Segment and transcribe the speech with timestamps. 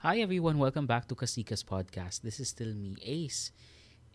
[0.00, 2.24] Hi everyone, welcome back to Kasikas Podcast.
[2.24, 3.52] This is still me, Ace.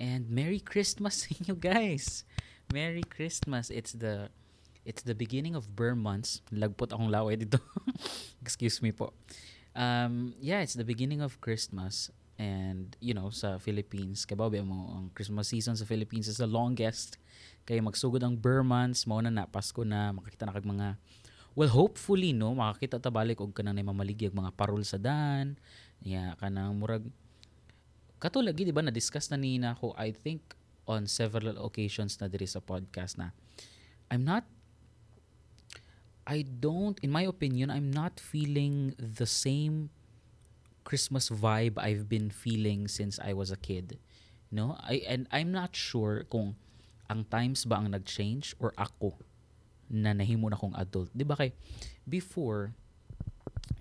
[0.01, 2.25] And Merry Christmas you guys.
[2.73, 3.69] Merry Christmas.
[3.69, 4.33] It's the
[4.81, 6.41] it's the beginning of Burr months.
[6.49, 7.61] Lagpot akong laway dito.
[8.41, 9.13] Excuse me po.
[9.77, 12.09] Um, yeah, it's the beginning of Christmas.
[12.41, 17.21] And, you know, sa Philippines, kababi mo, ang Christmas season sa Philippines is the longest.
[17.61, 20.97] Kaya magsugod ang Burr months, mao na na, Pasko na, makakita na kag mga
[21.55, 25.55] Well, hopefully, no, makakita ta balik og kanang mamaligyag mga parol sa dan.
[26.03, 27.07] Yeah, kanang murag
[28.19, 32.19] kato lagi di ba na discuss na ni na ako I think on several occasions
[32.19, 33.31] na diri sa podcast na
[34.11, 34.43] I'm not
[36.25, 39.93] I don't in my opinion I'm not feeling the same
[40.83, 43.97] Christmas vibe I've been feeling since I was a kid.
[44.51, 44.75] No?
[44.83, 46.59] I and I'm not sure kung
[47.07, 49.15] ang times ba ang nag-change or ako
[49.89, 51.09] na nahimo na kong adult.
[51.13, 51.53] Di ba kay
[52.05, 52.73] before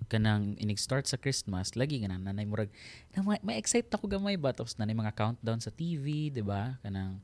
[0.05, 2.69] kanang inig-start sa Christmas, lagi ganang nanay murag
[3.11, 6.77] na ma-excite ako gamay ba tapos nanay mga countdown sa TV, di ba?
[6.85, 7.17] Kanang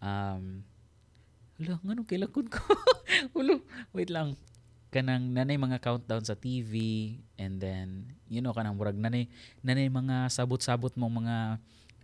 [0.00, 0.64] um
[1.56, 2.60] Hala, ngano kilakon ko?
[3.40, 3.64] Ulo,
[3.96, 4.36] wait lang.
[4.92, 9.28] Kanang nanay mga countdown sa TV and then you know kanang murag nanay
[9.64, 11.36] nanay mga sabot-sabot mong mga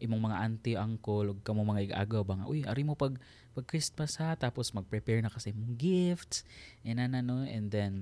[0.03, 3.15] imong mga auntie, uncle, ug kamo mga igagaw ba uy, ari mo pag
[3.53, 6.43] pag Christmas ha, tapos mag-prepare na kasi mong gifts,
[6.83, 7.93] and ano, and then,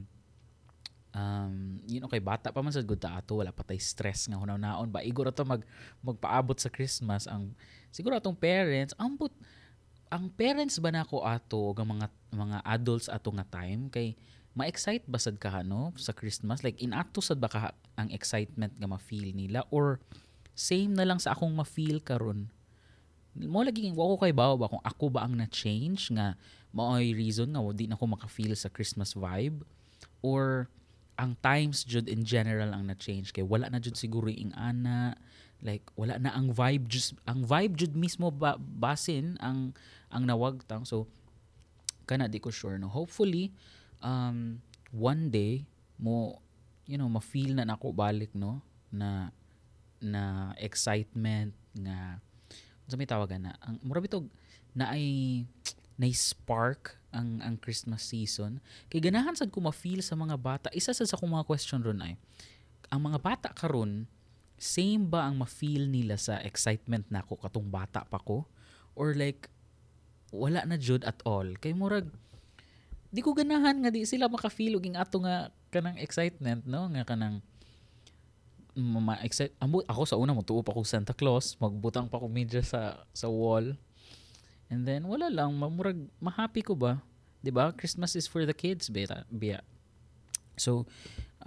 [1.12, 4.39] um, you know, kay bata pa man sa good ato, wala pa tay stress nga
[4.39, 5.67] hunaw naon ba, iguro to mag,
[6.01, 7.51] magpaabot sa Christmas, ang,
[7.91, 9.34] siguro atong parents, ambot,
[10.11, 14.15] ang parents ba nako ato, ang mga, mga adults ato nga time, kay,
[14.51, 16.67] ma-excite ba sad ka no sa Christmas?
[16.67, 19.62] Like inato sad ba ka ang excitement nga ma-feel nila?
[19.71, 20.03] Or
[20.59, 22.51] same na lang sa akong ma-feel karon
[23.36, 26.34] mo lagi wa ko kay bawo ba kung ako ba ang na-change nga
[26.75, 29.62] maoy reason nga di na ako maka-feel sa Christmas vibe?
[30.22, 30.70] Or
[31.20, 33.31] ang times jud in general ang na-change?
[33.31, 35.14] Kay wala na jud siguro ing ana.
[35.61, 39.77] Like wala na ang vibe just ang vibe jud mismo ba, basin ang
[40.09, 41.05] ang nawagtang so
[42.09, 42.88] kana di ko sure no?
[42.88, 43.53] Hopefully
[44.00, 44.59] um
[44.91, 45.69] one day
[46.00, 46.41] mo
[46.88, 48.65] you know ma-feel na nako balik no?
[48.91, 49.31] Na
[50.00, 52.19] na excitement nga
[52.91, 53.53] sa may tawagan na?
[53.62, 54.27] Ang mura bitog
[54.75, 55.47] na ay
[56.01, 58.59] na spark ang ang Christmas season?
[58.91, 60.69] Kay ganahan sad ko ma-feel sa mga bata.
[60.75, 62.19] Isa sa sa akong mga question ron ay
[62.91, 64.11] ang mga bata karon
[64.61, 68.45] same ba ang ma-feel nila sa excitement nako katong bata pa ko?
[68.93, 69.49] Or like
[70.34, 71.56] wala na jud at all?
[71.56, 72.11] Kay murag
[73.11, 76.87] di ko ganahan nga di sila maka-feel og ato nga kanang excitement no?
[76.93, 77.43] Nga kanang
[78.78, 82.62] ma-excite amo ako sa una mo tuo pa ko Santa Claus magbutang pa ko media
[82.62, 83.75] sa sa wall.
[84.70, 87.03] And then wala lang mamurag ma-happy ko ba?
[87.41, 87.72] Ba?
[87.72, 89.64] Christmas is for the kids beta biya
[90.60, 90.84] so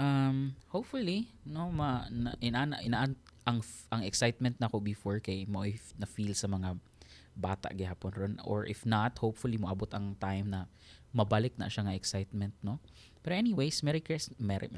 [0.01, 3.13] um hopefully no ma na, inana ina
[3.45, 3.61] ang
[3.93, 6.73] ang excitement nako before kay mo if na feel sa mga
[7.33, 8.35] bata gihapon ron.
[8.45, 10.69] Or if not hopefully moabot ang time na
[11.13, 12.81] mabalik na siya nga excitement no?
[13.21, 14.69] Pero anyways Merry Christmas Merry,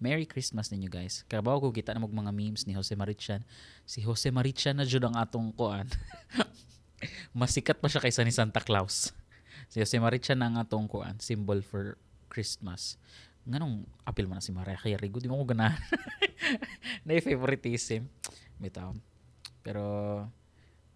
[0.00, 1.28] Merry Christmas ninyo guys.
[1.28, 3.44] Kabaw ko kita na mga memes ni Jose Marichan.
[3.84, 5.84] Si Jose Marichan na jud ang atong kuan.
[7.36, 9.12] Masikat pa siya kaysa ni Santa Claus.
[9.68, 12.00] Si Jose Marichan ang atong kuan, symbol for
[12.32, 12.96] Christmas.
[13.44, 15.12] Nganong apil man na si Mariah Carey.
[15.12, 15.76] Di mo ko ganahan.
[17.04, 18.08] na favoritism.
[18.56, 18.96] Bitaw.
[19.60, 19.84] Pero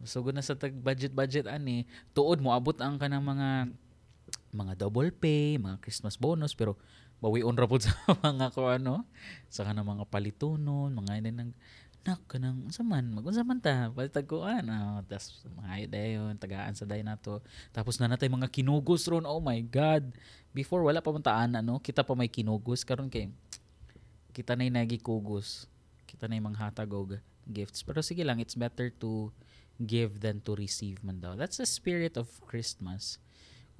[0.04, 3.72] sugod na sa tag budget budget ani tuod mo abot ang kanang mga
[4.54, 6.78] mga double pay, mga Christmas bonus pero
[7.24, 9.08] bawion ra pud sa mga ko ano?
[9.48, 11.56] Sa kanang mga palitunon mga ina nang
[12.04, 13.08] nak kanang unsa man?
[13.16, 13.88] Magunsa man ta?
[13.88, 17.40] Balitag ko ano tas mga dayon tagaan sa day nato
[17.72, 19.24] tapos na natay mga kinugos ron.
[19.24, 20.12] Oh my god.
[20.52, 21.80] Before wala pa man taan ano?
[21.80, 22.84] Kita pa may kinugos.
[22.84, 23.32] Karon kay
[24.36, 25.64] kita na nagikugos.
[26.04, 27.16] Kita na mga hatag og
[27.48, 27.80] gifts.
[27.80, 29.32] Pero sige lang it's better to
[29.80, 31.32] give than to receive man daw.
[31.32, 33.16] That's the spirit of Christmas.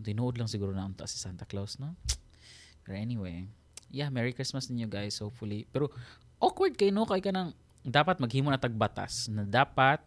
[0.01, 1.93] Kung lang siguro na unta si Santa Claus no
[2.85, 3.49] But anyway,
[3.89, 5.65] yeah, Merry Christmas ninyo guys, hopefully.
[5.73, 5.89] Pero
[6.39, 10.01] awkward kay no kay kanang dapat maghimo na tagbatas na dapat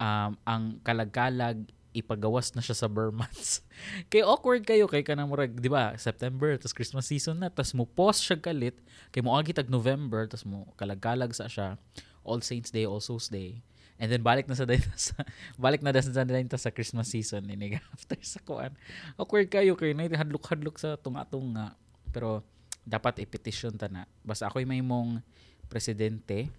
[0.00, 3.66] um, ang kalagkalag ipagawas na siya sa Burmans.
[4.12, 5.92] kay awkward kayo kay kanang murag, 'di ba?
[5.98, 8.78] September tas Christmas season na tas mo post siya kalit
[9.10, 11.74] kay mo agi tag November tas mo kalagkalag sa siya
[12.22, 13.64] All Saints Day, All Souls Day.
[14.00, 14.64] And then balik na sa
[14.96, 15.26] sa
[15.60, 18.72] balik na sa day sa Christmas season ini after sa kuan.
[19.18, 21.74] Awkward kayo kay na hadlok-hadlok sa tunga-tunga
[22.10, 22.44] pero
[22.84, 24.06] dapat i-petition ta na.
[24.22, 25.22] Basta ako'y may mong
[25.70, 26.50] presidente,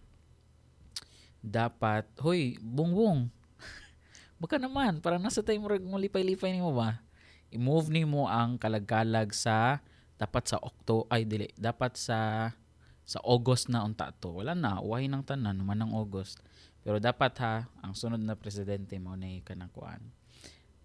[1.44, 3.27] dapat, hoy, bungbong,
[4.42, 7.03] baka naman, para nasa tayo mo lipay-lipay ni mo ba?
[7.51, 9.83] I-move ni mo ang kalagkalag sa,
[10.15, 12.50] dapat sa Octo, ay dili, dapat sa
[13.12, 16.39] sa August na unta to wala na uwahi ng tanan naman ng August
[16.80, 20.00] pero dapat ha ang sunod na presidente mo na kanang kuan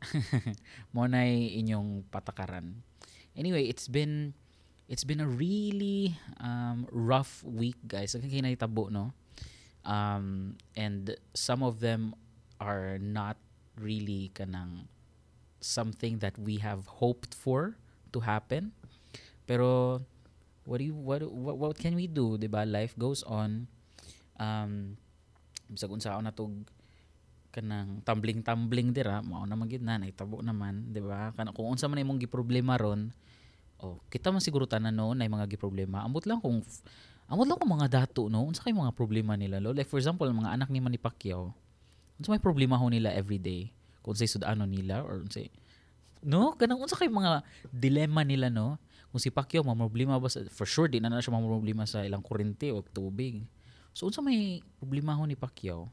[0.94, 2.82] mo na inyong patakaran
[3.38, 4.34] anyway it's been
[4.88, 8.14] it's been a really um, rough week guys.
[8.14, 9.10] Ang kinahitabo no?
[9.86, 12.14] Um, and some of them
[12.58, 13.38] are not
[13.78, 14.90] really kanang
[15.60, 17.78] something that we have hoped for
[18.14, 18.72] to happen.
[19.46, 20.02] Pero
[20.66, 23.70] what do you what what, what can we do 'di life goes on.
[24.38, 24.98] Um
[25.66, 26.54] bisag unsa na tog
[27.50, 31.34] kanang tumbling-tumbling dira mao na magid na naitabo naman 'di ba?
[31.54, 33.10] Kung unsa man imong giproblema ron
[33.82, 36.04] oh kita man siguro tanan no na mga giproblema.
[36.04, 36.64] Ambot lang kung
[37.26, 40.26] ambot lang kung mga dato no unsa kay mga problema nila lo like for example
[40.30, 41.50] mga anak ni Manny Pacquiao
[42.16, 43.72] unsa may problema ho nila every day?
[44.00, 45.50] Kung say sudano nila or unsay
[46.24, 46.56] no?
[46.56, 48.80] Kanang unsa kay mga dilemma nila no?
[49.12, 52.20] Kung si Pacquiao problema ba sa, for sure di na na siya problema sa ilang
[52.20, 53.46] kurente o tubig.
[53.96, 55.88] So unsa may problema ho ni Pacquiao?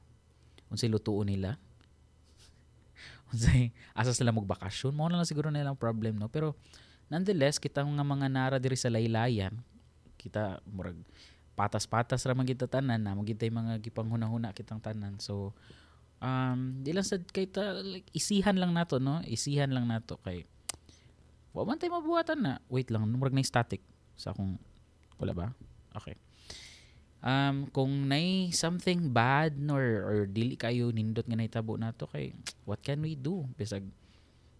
[0.67, 1.55] Unsay lutuon nila?
[3.31, 4.91] Unsay asa sila magbakasyon?
[4.91, 6.27] Mao na lang siguro nilang problem no?
[6.27, 6.57] Pero
[7.07, 9.55] nonetheless kita nga mga nara diri sa laylayan
[10.19, 10.99] kita murag
[11.53, 15.53] patas-patas ra man kita tanan na magitay mga gipanghuna-huna kitang tanan so
[16.23, 20.47] um di lang sad kay ta like, isihan lang nato no isihan lang nato kay
[21.53, 22.53] Wa man tayo mabuhatan na.
[22.65, 23.79] Wait lang, murag na static
[24.17, 24.57] sa akong
[25.21, 25.47] wala ba?
[25.93, 26.17] Okay.
[27.23, 32.35] Um, kung nay something bad or, or dili kayo nindot nga nahitabo nato kay
[32.67, 33.45] what can we do?
[33.55, 33.85] Bisag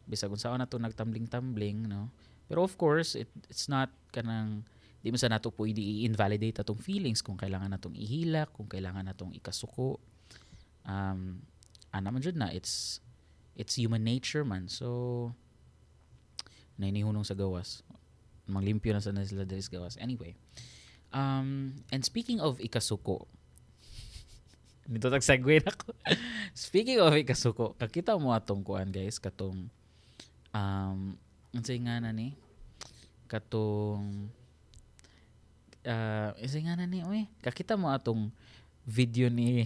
[0.06, 2.14] bisag unsa na to nagtumbling-tumbling, no?
[2.54, 4.62] Pero of course, it, it's not kanang
[5.02, 9.34] di mo sa nato pwede i-invalidate atong feelings kung kailangan natong ihilak, kung kailangan natong
[9.34, 9.98] ikasuko.
[10.86, 11.42] Um,
[11.90, 13.02] ana man na it's
[13.58, 14.70] it's human nature man.
[14.70, 15.34] So
[16.78, 17.82] na inihunong sa gawas.
[18.46, 19.98] Manglimpyo na sa sila diri sa gawas.
[19.98, 20.38] Anyway,
[21.10, 23.26] um, and speaking of ikasuko,
[24.94, 25.90] nito tag segue na ko.
[26.54, 29.74] speaking of ikasuko, kakita mo atong kuan guys, katong
[30.54, 31.18] um,
[31.50, 32.43] unsay nga na ni?
[33.34, 34.30] Katong
[35.90, 38.30] uh, unsay nga na ni, oy, kakita mo atong
[38.86, 39.66] video ni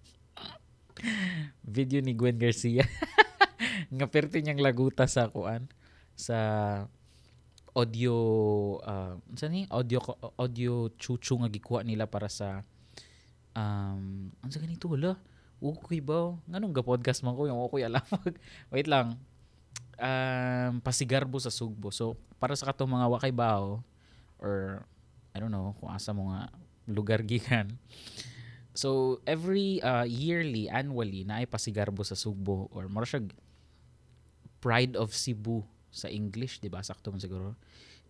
[1.76, 2.88] video ni Gwen Garcia.
[3.94, 5.68] Nga perti niyang laguta sa kuan
[6.16, 6.38] sa
[7.76, 8.14] audio
[8.80, 10.00] uh, sa ni audio
[10.36, 12.66] audio chuchu nga gikuha nila para sa
[13.56, 15.16] um unsa ganito wala
[15.60, 16.32] ukoy ba?
[16.48, 17.44] Nganong ga podcast man ko?
[17.44, 18.36] Yung ukoy alamag.
[18.72, 19.20] Wait lang.
[20.00, 21.92] Um pasigarbo sa sugbo.
[21.92, 23.84] So para sa katong mga wakay bao
[24.40, 24.82] or
[25.30, 26.48] I don't know kung asa mo nga
[26.88, 27.76] lugar gikan
[28.74, 33.06] so every uh, yearly annually na ay pasigarbo sa sugbo or mara
[34.60, 36.84] Pride of Cebu sa English, 'di ba?
[36.84, 37.56] Sakto man siguro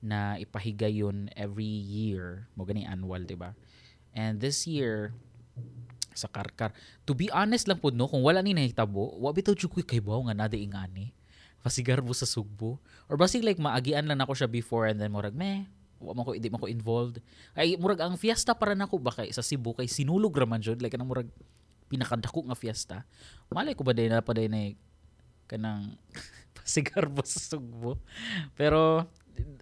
[0.02, 3.54] na ipahigayon every year, mo gani annual, 'di ba?
[4.12, 5.14] And this year
[6.10, 6.74] sa Karkar,
[7.06, 10.26] to be honest lang pud no, kung wala ni nahitabo, wa bitaw jud kay bawo
[10.26, 11.14] nga nada ingani.
[11.60, 12.80] Pasigar mo sa Sugbo.
[13.06, 15.68] Or basig like maagian lang nako siya before and then murag meh,
[16.00, 17.20] wa man ko hindi man ko involved.
[17.52, 20.80] Ay murag ang fiesta para nako ba kay sa Cebu kay sinulog ra man jud
[20.80, 21.28] like kanang murag
[21.92, 22.96] pinakadako nga fiesta.
[23.52, 24.72] Malay ko ba day na pa day na
[25.44, 26.00] kanang
[26.64, 28.00] sigarbo sa sugbo.
[28.56, 29.04] Pero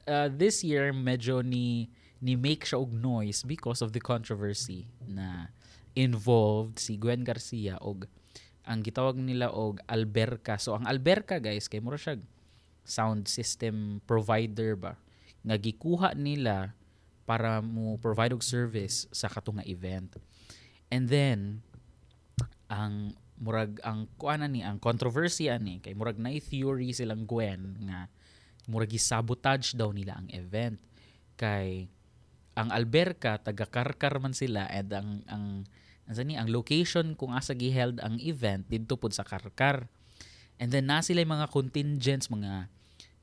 [0.06, 1.90] uh, this year medyo ni
[2.22, 5.50] ni make siya og noise because of the controversy na
[5.94, 8.06] involved si Gwen Garcia og
[8.68, 10.60] ang gitawag nila og Alberca.
[10.60, 12.20] So ang Alberca guys kay mura siya
[12.84, 15.00] sound system provider ba
[15.40, 16.76] nga gikuha nila
[17.24, 20.20] para mo provide og service sa katong event.
[20.92, 21.64] And then
[22.68, 28.10] ang murag ang kuana ni ang controversy ani kay murag na theory silang Gwen nga
[28.68, 30.76] murag sabotage daw nila ang event
[31.38, 31.88] kay
[32.58, 35.44] ang Alberca taga Karkar man sila and ang ang
[36.08, 39.92] ano ni ang location kung asa giheld ang event didto pud sa Karkar.
[40.56, 42.72] And then na sila mga contingents mga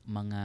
[0.06, 0.42] mga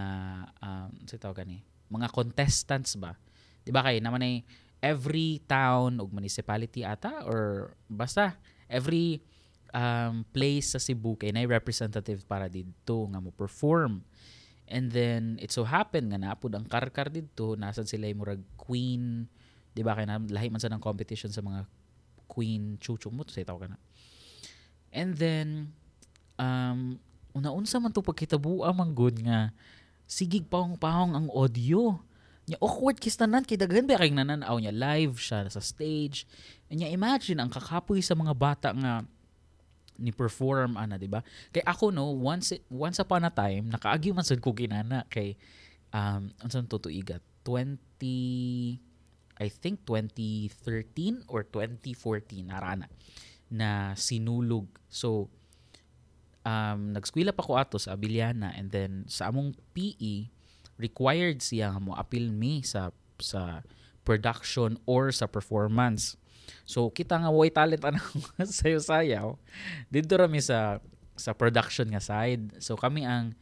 [0.58, 1.46] um, sa tawag
[1.88, 3.14] mga contestants ba?
[3.62, 4.36] Di ba kay naman ay
[4.82, 8.34] every town ug municipality ata or basta
[8.66, 9.22] every
[9.70, 14.02] um, place sa Cebu kay na representative para didto nga mo perform.
[14.66, 19.30] And then it so happen nga naapod ang karkar didto nasan sila murag queen,
[19.78, 21.70] di ba kay na lahi man sa ng competition sa mga
[22.32, 23.78] queen chuchu mo to say tawag na.
[24.96, 25.76] And then
[26.40, 27.04] um
[27.36, 29.52] una-unsa man to pagkitabuan man good nga
[30.08, 32.00] sigig pahong-pahong ang audio.
[32.48, 36.24] Nya awkward kistanan kay daghan ba kay nananaw niya live siya sa stage.
[36.72, 39.04] Nya imagine ang kakapoy sa mga bata nga
[40.02, 41.22] ni perform ana di ba
[41.54, 45.38] kay ako no once once upon a time nakaagi man sad ko ginana kay
[45.94, 48.82] um unsa to tuiga 20
[49.42, 52.86] I think 2013 or 2014 narana
[53.50, 54.70] na sinulog.
[54.86, 55.34] So
[56.46, 60.30] um nagskwela pa ko ato sa Abiliana and then sa among PE
[60.78, 63.66] required siya mo appeal me sa sa
[64.06, 66.18] production or sa performance.
[66.66, 68.06] So kita nga way talent anang
[68.62, 69.38] sayo-sayaw.
[69.90, 70.82] Dito rami sa
[71.18, 72.62] sa production nga side.
[72.62, 73.38] So kami ang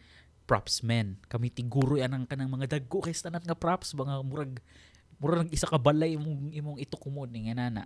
[0.50, 1.22] props men.
[1.30, 4.60] Kami tiguro yan ang kanang mga dagko kay stanat nga props mga murag
[5.20, 7.84] murag isa ka balay imong imong itukumod ni nga nana.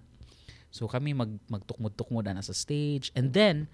[0.74, 3.13] So kami mag magtukmod-tukmod ana sa stage.
[3.13, 3.70] And then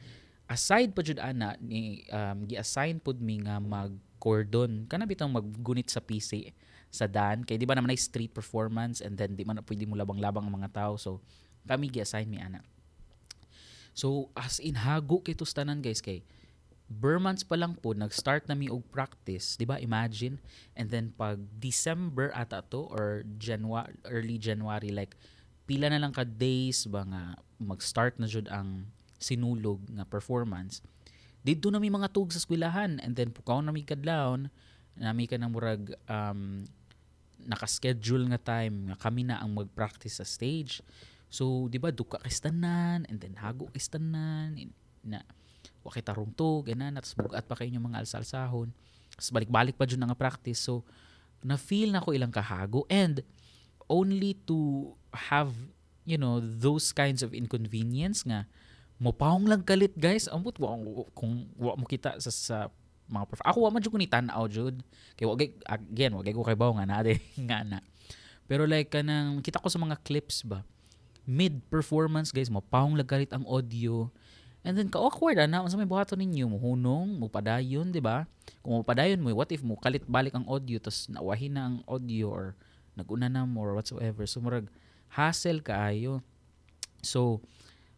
[0.52, 5.88] aside pa jud ana ni um, gi-assign pud mi nga mag cordon kana bitang maggunit
[5.88, 6.52] sa PC
[6.92, 7.44] sa dan.
[7.48, 10.56] Kay di ba naman ay street performance and then di man pwede mo labang-labang ang
[10.56, 10.94] mga tao.
[11.00, 11.24] So
[11.68, 12.64] kami gi-assign mi ana.
[13.96, 16.24] So as in hago kay tanan guys kay
[16.90, 19.78] Burmans pa lang po nag-start na mi og practice di ba?
[19.78, 20.42] Imagine.
[20.74, 25.14] And then pag December ata to or January early January like
[25.70, 28.90] pila na lang ka days ba nga mag-start na jud ang
[29.22, 30.82] sinulog nga performance.
[31.46, 32.98] Dito na may mga tug sa eskwelahan.
[33.06, 34.50] And then pukaw na mi kadlawon
[35.00, 36.68] nami ka ng murag um,
[37.40, 40.84] naka-schedule nga time nga kami na ang mag-practice sa stage.
[41.32, 44.58] So, di ba, duka kistanan, and then hago kistanan,
[45.06, 45.24] na
[45.84, 48.72] wakay tarong to, ganan, at bugat pa kayo mga alsa-alsahon.
[49.16, 50.60] Tapos balik-balik pa dyan nga practice.
[50.60, 50.84] So,
[51.44, 53.24] na-feel na ko ilang kahago and
[53.88, 55.52] only to have,
[56.04, 58.46] you know, those kinds of inconvenience nga,
[59.00, 60.76] mo paong lang kalit guys ambot wa
[61.16, 62.58] kung wa mo kita sa, sa
[63.08, 63.42] mga prof.
[63.48, 64.84] Ako wa man jud ko ni tan-aw jud.
[65.16, 65.40] Kay wa
[65.72, 67.00] again, wa ko kay bawo nga na
[67.48, 67.80] nga na.
[68.44, 70.68] Pero like kanang kita ko sa mga clips ba
[71.30, 74.10] mid performance guys mo paong lagalit ang audio
[74.64, 76.52] and then ka awkward ana unsa may buhaton ninyo?
[76.52, 78.28] Mo hunong mo padayon di ba?
[78.60, 81.78] Kung mo padayon mo what if mo kalit balik ang audio tas nawahin na ang
[81.88, 82.46] audio or
[83.00, 84.28] naguna na mo or whatsoever.
[84.28, 84.68] So murag
[85.12, 86.20] hassle kaayo.
[87.00, 87.40] So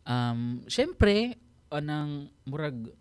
[0.06, 1.42] um syempre
[1.74, 2.94] anang murag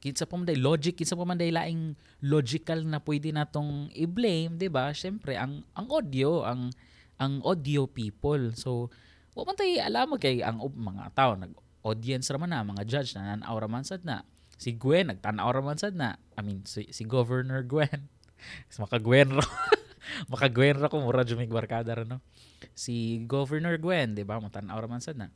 [0.00, 4.92] kinsa pa man logic kinsa pa man laing logical na pwede natong i-blame 'di ba?
[4.96, 6.72] Syempre ang ang audio ang
[7.20, 8.52] ang audio people.
[8.56, 8.88] So
[9.36, 13.12] wa man tay alam kay ang mga tao nag audience ra man na mga judge
[13.14, 14.24] na nanaw ra man sad na.
[14.56, 16.16] Si Gwen nagtanaw ra man sad na.
[16.34, 18.08] I mean si, si Governor Gwen.
[18.82, 19.44] Maka Gwen ra.
[20.32, 22.24] Maka Gwen ra ko mura jumig barkada ra no?
[22.72, 25.28] Si Governor Gwen 'di ba mo tanaw ra man sad na.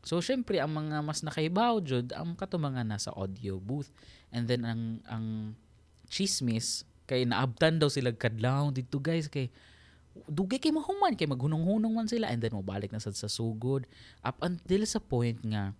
[0.00, 3.90] So syempre ang mga mas nakaibaw jud ang katumangan nasa audio booth.
[4.30, 5.26] And then ang ang
[6.08, 9.26] chismis kay naabtan daw sila kadlaw dito guys.
[9.26, 9.50] Kay
[10.26, 13.86] dugay kay mahuman kay maghunong-hunong man sila and then mobalik na sad sa sugod.
[14.22, 15.74] Up until sa point nga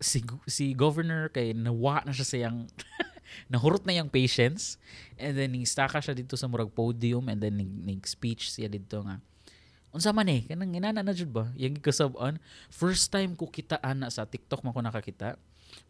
[0.00, 2.68] si si governor kay nawa na siya sayang
[3.52, 4.76] nahurot na yung patience
[5.16, 8.68] and then ning staka siya dito sa murag podium and then ning, ning speech siya
[8.68, 9.22] dito nga
[9.90, 10.46] unsa man eh?
[10.46, 11.50] Kanang inana na jud ba?
[11.58, 12.38] Yang gikasab-an
[12.70, 15.34] first time ko kita ana sa TikTok man ko nakakita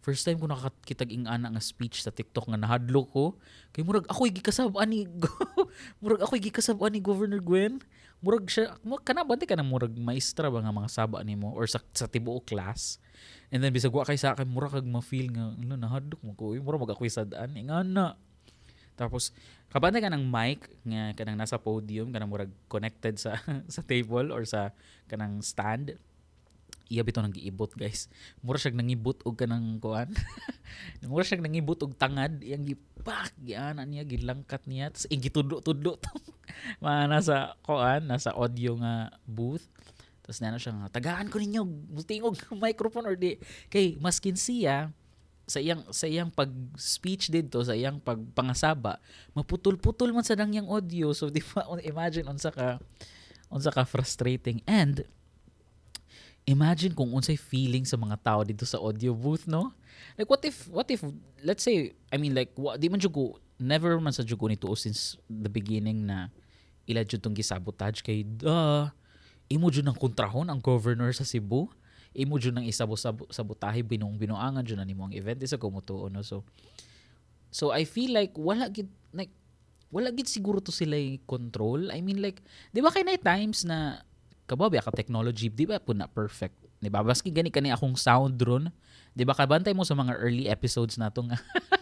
[0.00, 3.24] first time ko nakakita ing ana nga speech sa TikTok nga nahadlo ko.
[3.70, 5.04] Kay murag ako gikasab-an ni
[6.02, 7.80] murag ako gikasab-an ni Governor Gwen.
[8.20, 11.64] Murag siya mo kana ba ka na murag maestra ba nga mga saba nimo or
[11.68, 13.00] sa sa tibuok class?
[13.52, 16.56] And then bisag wa kay sa akin murag kag ma-feel nga ano nahadlok mo ko
[16.60, 18.16] murag mag ako sadaan ingana
[19.00, 19.32] tapos
[19.72, 23.40] kapantay ka ng mic nga kanang nasa podium kanang murag connected sa
[23.74, 24.76] sa table or sa
[25.08, 25.96] kanang stand
[26.90, 28.10] iya bitaw nang giibot guys.
[28.42, 30.10] Mura siya nangibot og kanang kuan.
[31.06, 32.42] Mura siya nangibot og tangad.
[32.42, 34.90] Iyang gipak giana niya gilangkat niya.
[34.90, 36.02] Tapos igitudlo-tudlo
[36.84, 39.64] mga nasa kuan nasa audio nga booth.
[40.26, 41.62] Tapos nana siya nga tagaan ko ninyo
[42.02, 42.34] tingog
[42.66, 43.38] microphone or di.
[43.70, 44.90] Kay maskin siya
[45.46, 49.02] sa iyang sa iyang pag speech dito sa iyang pagpangasaba
[49.34, 51.14] maputol-putol man sa dangyang audio.
[51.14, 52.82] So di ba imagine unsa ka
[53.46, 54.62] unsa ka frustrating.
[54.66, 55.06] And
[56.50, 59.70] imagine kung unsay feeling sa mga tao dito sa audio booth no?
[60.18, 61.06] Like what if what if
[61.46, 64.50] let's say I mean like what, di man jud ko never man sa jud ko
[64.50, 66.34] nito since the beginning na
[66.90, 68.90] ila jud tong gisabotage kay duh
[69.46, 71.70] imo jud ng kontrahon ang governor sa Cebu.
[72.10, 72.98] Imo jud nang isabo
[73.30, 75.38] sabotahe binong binuangan jud na nimo ang event.
[75.38, 76.26] Isa ko mutuo no?
[76.26, 76.42] So
[77.54, 79.30] so I feel like wala gid like
[79.94, 80.98] wala gid siguro to sila
[81.30, 81.94] control.
[81.94, 82.42] I mean like
[82.74, 84.02] di ba kay na times na
[84.50, 87.06] kababi ka technology di ba po na perfect di ba?
[87.06, 88.74] Baski gani kani akong sound drone
[89.14, 89.38] di ba?
[89.38, 91.38] Kabantay mo sa mga early episodes nato nga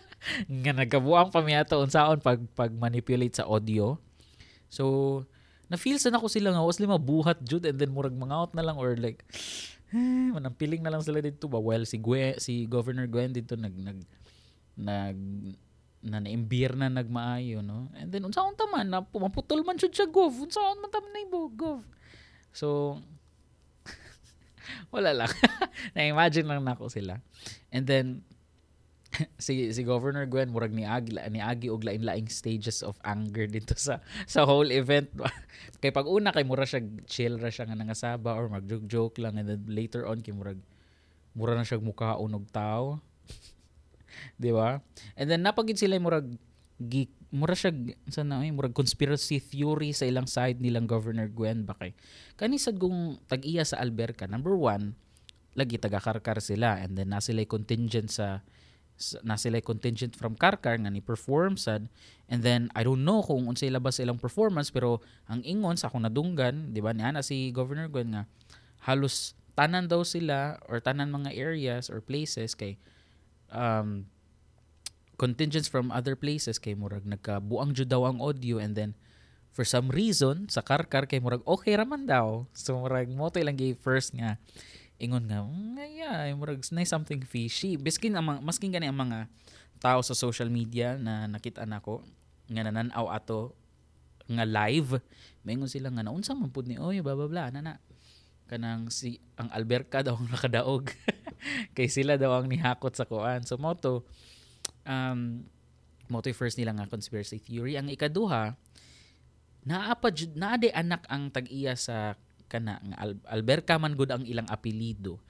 [0.60, 3.96] nga nagabuang pamiyato unsaon pag pag manipulate sa audio.
[4.68, 5.24] So
[5.72, 8.52] na feel sa nako sila nga was lima buhat jud and then murag mga out
[8.52, 9.24] na lang or like
[9.96, 11.56] eh, manampiling na lang sila dito ba?
[11.56, 13.98] Well si Gwen, si Governor Gwen dito nag nag
[14.76, 15.18] nag
[15.98, 17.88] na naimbir na nagmaayo no?
[17.96, 20.36] And then unsaon ta man na pumaputol man jud siya gov?
[20.36, 21.80] Unsaon man ta man ibo gov
[22.58, 22.98] So,
[24.94, 25.30] wala lang.
[25.94, 27.22] Na-imagine lang nako sila.
[27.70, 28.26] And then,
[29.44, 33.72] si si Governor Gwen murag ni Agi ni Agi og lain-laing stages of anger dito
[33.72, 35.08] sa sa whole event
[35.80, 39.16] kay pag una kay mura siya chill ra siya nga nangasaba or mag joke joke
[39.16, 40.60] lang and then later on kay murag
[41.32, 43.00] mura na siya mukhaon og tao
[44.36, 44.84] di ba
[45.16, 46.28] and then napagid sila murag
[46.76, 47.76] geek mura siya
[48.08, 51.92] sa na eh, murag conspiracy theory sa ilang side nilang Governor Gwen ba kay?
[52.40, 54.96] Kani sad kung tag-iya sa Alberca number one
[55.58, 58.40] lagi taga-karkar sila and then na sila contingent sa
[59.22, 61.86] na sila contingent from Karkar nga ni perform sad.
[62.26, 66.02] And then I don't know kung unsay labas ilang performance pero ang ingon sa akong
[66.02, 68.22] nadunggan di ba niya na si Governor Gwen nga
[68.86, 72.78] halos tanan daw sila or tanan mga areas or places kay
[73.50, 74.06] um,
[75.18, 78.94] contingents from other places kay murag nagkabuang jud daw ang audio and then
[79.50, 82.46] for some reason sa Karkar kay murag okay raman daw.
[82.54, 84.38] So murag mo to ilang first nga
[85.02, 87.74] ingon nga nga yeah, murag na something fishy.
[87.74, 89.26] Biskin ang maskin gani ang mga
[89.82, 92.06] tao sa social media na nakita nako
[92.46, 93.58] nga nananaw ato
[94.30, 95.02] nga live.
[95.42, 97.82] Maingon sila nga naunsa man pud ni oy bla bla bla na.
[98.46, 100.94] Kanang si ang Alberca daw ang nakadaog.
[101.76, 103.42] Kay sila daw ang nihakot sa kuan.
[103.42, 104.06] So mo to
[104.88, 105.44] um
[106.08, 108.56] mo to first nila nga conspiracy theory ang ikaduha
[109.68, 112.16] naa pa naa anak ang tag-iya sa
[112.48, 115.20] kana nga Al- Alberca man gud ang ilang apelido.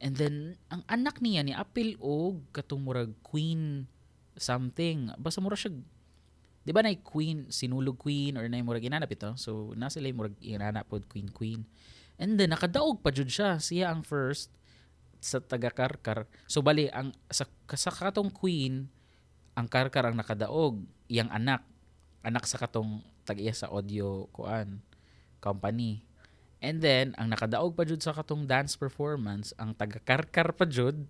[0.00, 3.90] And then ang anak niya ni apil og katong murag queen
[4.38, 5.10] something.
[5.18, 5.74] Basta mura siya
[6.60, 9.32] Di ba na queen, sinulog queen or na murag inanap ito.
[9.34, 11.66] So na sila murag inanap pod queen queen.
[12.20, 13.58] And then nakadaog pa jud siya.
[13.58, 14.52] Siya ang first
[15.20, 16.30] sa taga Karkar.
[16.46, 18.88] So bali ang sa, sa katong queen
[19.60, 20.80] ang Karkar ang nakadaog,
[21.12, 21.60] iyang anak,
[22.24, 24.80] anak sa katong tag-iya sa audio kuan
[25.44, 26.00] company.
[26.60, 31.04] And then, ang nakadaog pa jud sa katong dance performance, ang taga-karkar pa jud.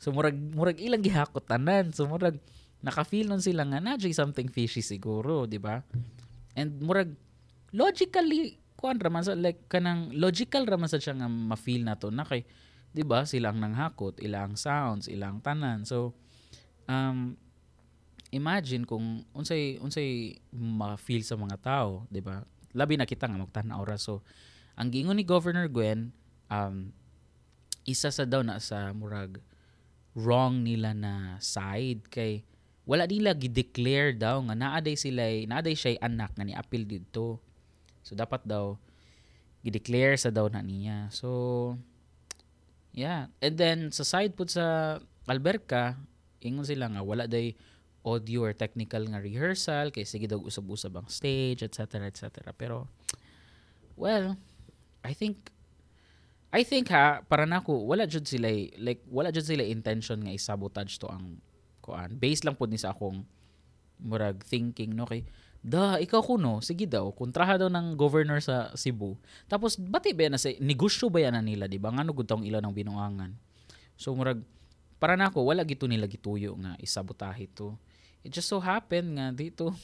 [0.00, 1.94] So murag murag ilang gihakot tanan.
[1.94, 2.42] So murag
[2.82, 5.80] naka-feel nun sila nga na something fishy siguro, di ba?
[6.58, 7.14] And murag
[7.70, 12.10] logically kuan ra sa like kanang logical ra man sa siya nga ma-feel na to
[12.10, 12.42] na kay
[12.90, 15.86] 'di ba sila ang nanghakot, ilang sounds, ilang tanan.
[15.86, 16.18] So
[16.90, 17.38] um
[18.32, 22.42] imagine kung unsay unsay ma-feel sa mga tao, 'di ba?
[22.72, 24.24] Labi na kita nga magtan-aw ra so
[24.72, 26.16] ang gingon ni Governor Gwen,
[26.48, 26.96] um,
[27.84, 29.36] isa sa daw na sa murag
[30.16, 32.44] wrong nila na side kay
[32.88, 37.38] wala nila gi-declare daw nga naaday sila naaday siya anak nga ni apil didto.
[38.02, 38.80] So dapat daw
[39.62, 41.12] gi-declare sa daw na niya.
[41.12, 41.28] So
[42.96, 45.96] yeah, and then sa side put sa Alberca,
[46.42, 47.54] ingon sila nga wala day
[48.02, 52.90] audio or technical nga rehearsal kay sige daw usab-usab ang stage etc etc pero
[53.94, 54.34] well
[55.02, 55.50] I think
[56.52, 61.00] I think ha para nako wala jud sila like wala jud sila intention nga i-sabotage
[61.00, 61.40] to ang
[61.80, 62.14] kuan.
[62.20, 63.24] Based lang pud ni sa akong
[63.98, 65.08] murag thinking no?
[65.08, 65.24] Kay
[65.64, 69.16] da ikaw kuno sige daw kontraha daw ng governor sa Cebu.
[69.48, 71.88] Tapos bati ba na sa negosyo ba yan na nila di ba?
[71.88, 73.32] Ngano gud ila ng binuangan.
[73.96, 74.44] So murag
[75.00, 77.74] para nako wala gito nila gituyo nga isabotahe to
[78.22, 79.74] it just so happen nga dito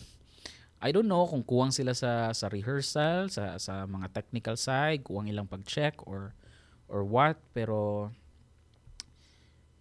[0.79, 5.27] I don't know kung kuwang sila sa sa rehearsal, sa sa mga technical side, kuwang
[5.27, 6.39] ilang pag-check or
[6.87, 8.11] or what, pero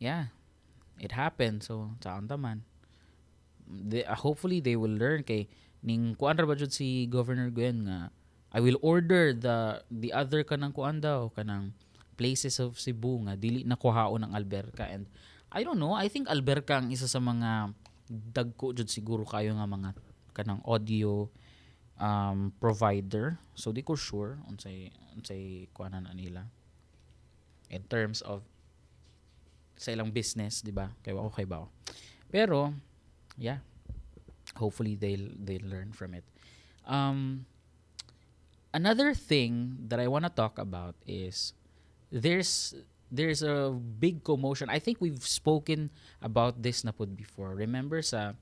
[0.01, 0.33] yeah,
[0.97, 1.61] it happened.
[1.61, 2.65] So, taon taman.
[3.69, 5.45] They, uh, hopefully they will learn kay
[5.85, 8.09] ning kuan ra ba jud si Governor Gwen nga
[8.49, 11.75] I will order the the other kanang kuan daw kanang
[12.17, 15.05] places of Cebu nga dili na kuhaon ng Alberca and
[15.47, 17.71] I don't know, I think Alberca ang isa sa mga
[18.09, 19.89] dagko jud siguro kayo nga mga
[20.31, 21.27] kanang audio
[21.99, 23.37] um, provider.
[23.53, 26.47] So di ko sure unsay unsay kuanan na nila
[27.67, 28.43] in terms of
[29.77, 30.89] sa ilang business, di ba?
[31.05, 31.69] Kay okay ba?
[32.33, 32.73] Pero
[33.37, 33.61] yeah,
[34.57, 36.25] hopefully they'll they'll learn from it.
[36.87, 37.45] Um,
[38.73, 41.53] another thing that I want to talk about is
[42.09, 42.73] there's
[43.11, 44.69] there's a big commotion.
[44.69, 45.91] I think we've spoken
[46.21, 47.55] about this na pod before.
[47.55, 48.35] Remember sa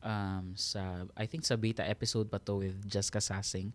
[0.00, 3.72] um, sa I think sa beta episode pa to with Jessica Sassing,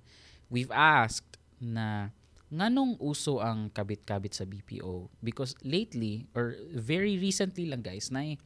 [0.49, 2.13] we've asked na
[2.47, 8.39] nganong uso ang kabit-kabit sa BPO because lately or very recently lang guys na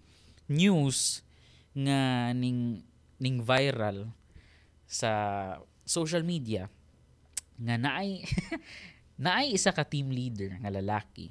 [0.50, 1.22] news
[1.78, 2.82] nga ning
[3.22, 4.10] ning viral
[4.90, 5.12] sa
[5.86, 6.66] social media
[7.62, 8.26] nga naay
[9.22, 11.30] naay isa ka team leader nga lalaki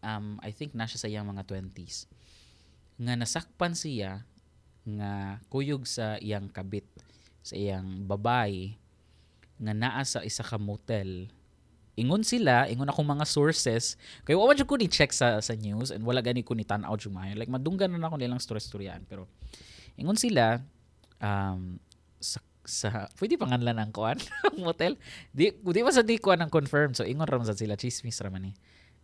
[0.00, 2.08] um I think na siya sa iyang mga 20s
[3.00, 4.24] nga nasakpan siya
[4.84, 6.84] nga kuyog sa iyang kabit
[7.40, 8.76] sa iyang babae
[9.60, 11.28] nga naa sa isa ka motel.
[12.00, 15.92] Ingon sila, ingon akong mga sources, kay wa man ko ni check sa sa news
[15.92, 17.36] and wala gani ko ni tan-aw jud maayo.
[17.36, 19.28] Like madunggan na ako nilang story-storyan pero
[20.00, 20.64] ingon sila
[21.20, 21.76] um
[22.16, 22.88] sa sa
[23.20, 24.16] pwede panganlan ang kuan
[24.64, 24.96] motel?
[25.28, 26.96] Di di ba sa di kuan confirm.
[26.96, 28.52] So ingon ra man sila chismis ra man ni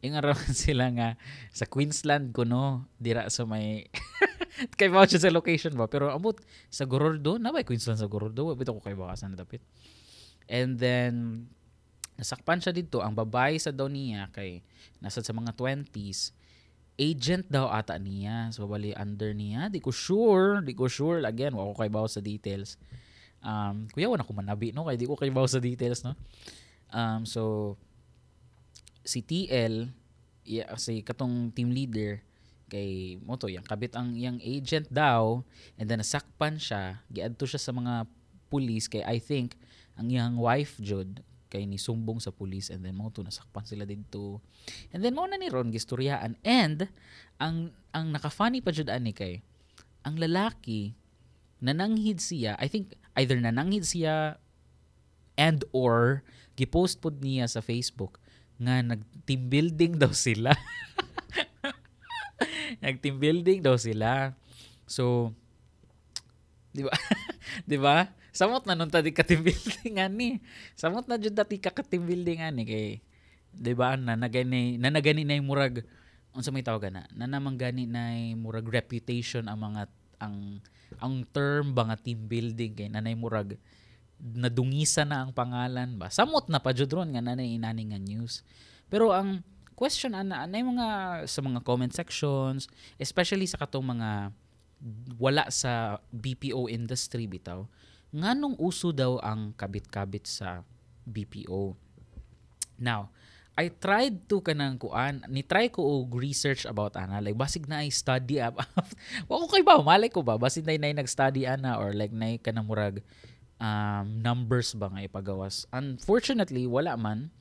[0.06, 1.08] ingon ra man sila nga
[1.50, 3.86] sa Queensland kuno dira sa may
[4.78, 5.90] kay ba sa location ba?
[5.90, 6.40] Pero amot
[6.72, 8.48] sa Gorordo na ba Queensland sa Gorordo?
[8.48, 9.60] Wa bitaw ko kay bakasan dapit.
[10.48, 11.46] And then
[12.16, 13.04] nasakpan siya dito.
[13.04, 14.64] Ang babae sa daw niya kay
[15.04, 16.32] nasa sa mga 20s
[16.96, 18.48] agent daw ata niya.
[18.56, 19.68] So bali under niya.
[19.68, 21.20] Di ko sure di ko sure.
[21.22, 22.80] Again wa ko kay bawo sa details.
[23.44, 24.88] Um kuya wala ko manabi no?
[24.88, 26.16] Kay di ko kay bawo sa details no?
[26.88, 27.76] Um so
[29.06, 29.94] si TL
[30.44, 32.20] yeah, si katong team leader
[32.66, 35.46] kay moto yang kabit ang yang agent daw
[35.78, 38.10] and then nasakpan siya giadto siya sa mga
[38.50, 39.54] police kay I think
[39.94, 43.86] ang iyang wife jud kay ni sumbong sa police and then mo to nasakpan sila
[43.86, 44.42] didto.
[44.90, 46.90] And then mo na ni Ron gistoryaan and
[47.38, 49.46] ang ang naka-funny pa jud ani kay
[50.02, 50.98] ang lalaki
[51.62, 54.42] nananghid siya I think either nananghid siya
[55.38, 56.26] and or
[56.58, 58.18] gipost pod niya sa Facebook
[58.56, 60.56] nga nag team building daw sila.
[62.84, 64.36] Nag team building daw sila.
[64.84, 65.32] So
[66.72, 66.92] di ba?
[67.70, 68.12] Di ba?
[68.36, 70.44] Samot na nun tadi ka team building ani.
[70.76, 72.62] Samot na jud dati ka team building ani.
[72.68, 72.88] Kay
[73.56, 73.96] di ba?
[73.96, 75.80] Na nagani na nagani na murag
[76.36, 77.08] unsa may tawag na?
[77.16, 79.88] Na naman gani na murag reputation ang mga
[80.20, 80.60] ang
[81.00, 83.56] ang term ba nga team building kay nanay murag
[84.20, 86.08] nadungisa na ang pangalan ba?
[86.08, 88.40] Samot na pa jud nga nanay inani nga news.
[88.88, 89.44] Pero ang
[89.76, 90.88] question ana anay mga
[91.28, 92.64] sa mga comment sections
[92.96, 94.32] especially sa katong mga
[95.20, 97.68] wala sa BPO industry bitaw
[98.16, 100.64] nganong uso daw ang kabit-kabit sa
[101.04, 101.76] BPO.
[102.80, 103.12] Now,
[103.56, 107.80] I tried to kanang kuan, ni try ko og research about ana, like basig na
[107.84, 108.60] I study up.
[109.28, 109.80] Wa ko kay ba?
[109.80, 110.36] Malay ko ba?
[110.36, 113.00] Basig na nay nag-study ana or like nay kanang murag
[113.60, 115.68] um, numbers ba nga ipagawas.
[115.72, 117.32] Unfortunately, wala man.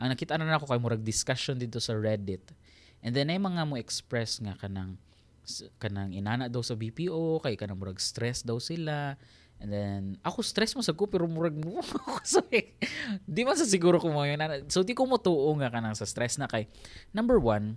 [0.00, 2.42] Ang nakita na nako kay murag discussion dito sa Reddit.
[3.04, 4.96] And then ay mga mo express nga kanang
[5.82, 9.18] kanang inana daw sa BPO kay kanang murag stress daw sila
[9.60, 11.84] And then, ako stress mo sa ko, pero murag mo
[12.24, 12.40] so,
[13.28, 14.40] di man sa siguro ko mo yun.
[14.72, 16.64] So, di ko mo tuo nga ka sa stress na kay,
[17.12, 17.76] number one,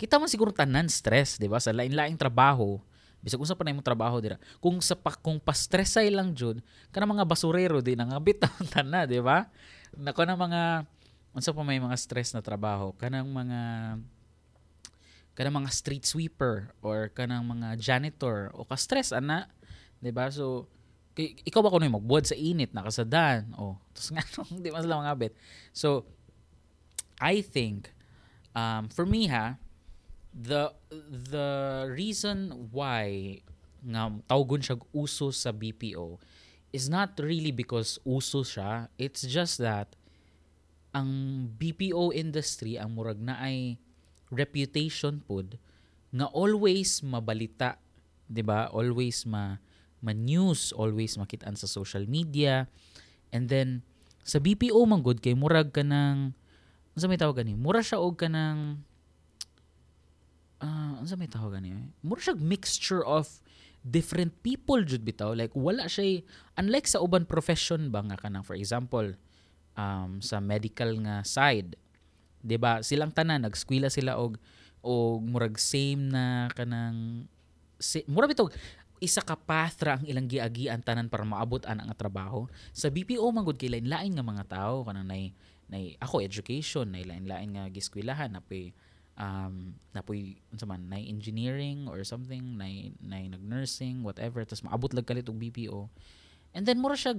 [0.00, 1.60] kita man siguro tanan stress, di ba?
[1.60, 2.80] Sa lain-laing trabaho,
[3.18, 4.38] bisag unsa pa na imong trabaho dira.
[4.62, 6.62] Kung sa pa, kung pa-stressay lang jud,
[6.94, 9.46] kana mga basurero di nangabit tanan, di ba?
[9.98, 10.62] Nako na mga
[11.34, 13.60] unsa pa may mga stress na trabaho, kanang mga
[15.38, 19.46] kanang mga street sweeper or kanang mga janitor o ka stress ana,
[20.02, 20.30] di ba?
[20.34, 20.66] So
[21.18, 24.22] ikaw ba kuno magbuhat sa init nakasadan oh tapos nga
[24.62, 25.34] di man sila mga
[25.74, 26.06] so
[27.18, 27.90] I think
[28.54, 29.58] um, for me ha
[30.38, 30.70] the
[31.02, 31.48] the
[31.90, 33.38] reason why
[33.82, 36.22] nga tawgon siya uso sa BPO
[36.70, 38.86] is not really because uso siya.
[38.94, 39.98] It's just that
[40.94, 41.10] ang
[41.58, 43.82] BPO industry ang murag na ay
[44.30, 45.58] reputation pod
[46.14, 47.82] nga always mabalita
[48.30, 48.70] 'di ba?
[48.70, 49.58] Always ma
[49.98, 52.70] ma-news always makitaan sa social media.
[53.34, 53.82] And then
[54.22, 56.30] sa BPO man good kay murag ka ng
[56.94, 57.58] unsa may tawag gani?
[57.58, 58.86] Mura siya og kanang
[61.08, 61.72] unsa may tawag gani
[62.04, 63.40] mura siya mixture of
[63.80, 65.32] different people jud bitaw.
[65.32, 66.20] Like wala siya
[66.60, 69.16] unlike sa uban profession ba nga kanang for example
[69.72, 71.80] um, sa medical nga side
[72.44, 72.84] 'di ba?
[72.84, 74.36] Silang tanan nagskwela sila og
[74.84, 77.26] og murag same na kanang
[77.80, 78.52] si, mura bitaw
[78.98, 82.50] isa ka path ra ang ilang giagian tanan para maabot ana nga trabaho.
[82.74, 85.32] Sa BPO man gud kay lain-lain nga mga tawo kanang nay
[85.70, 88.74] nay ako education nay lain-lain nga giskwilahan na pay
[89.18, 94.94] um napoy unsa man nay engineering or something nay nay nag nursing whatever tas maabot
[94.94, 95.90] lag kalit og BPO
[96.54, 97.18] and then mura siya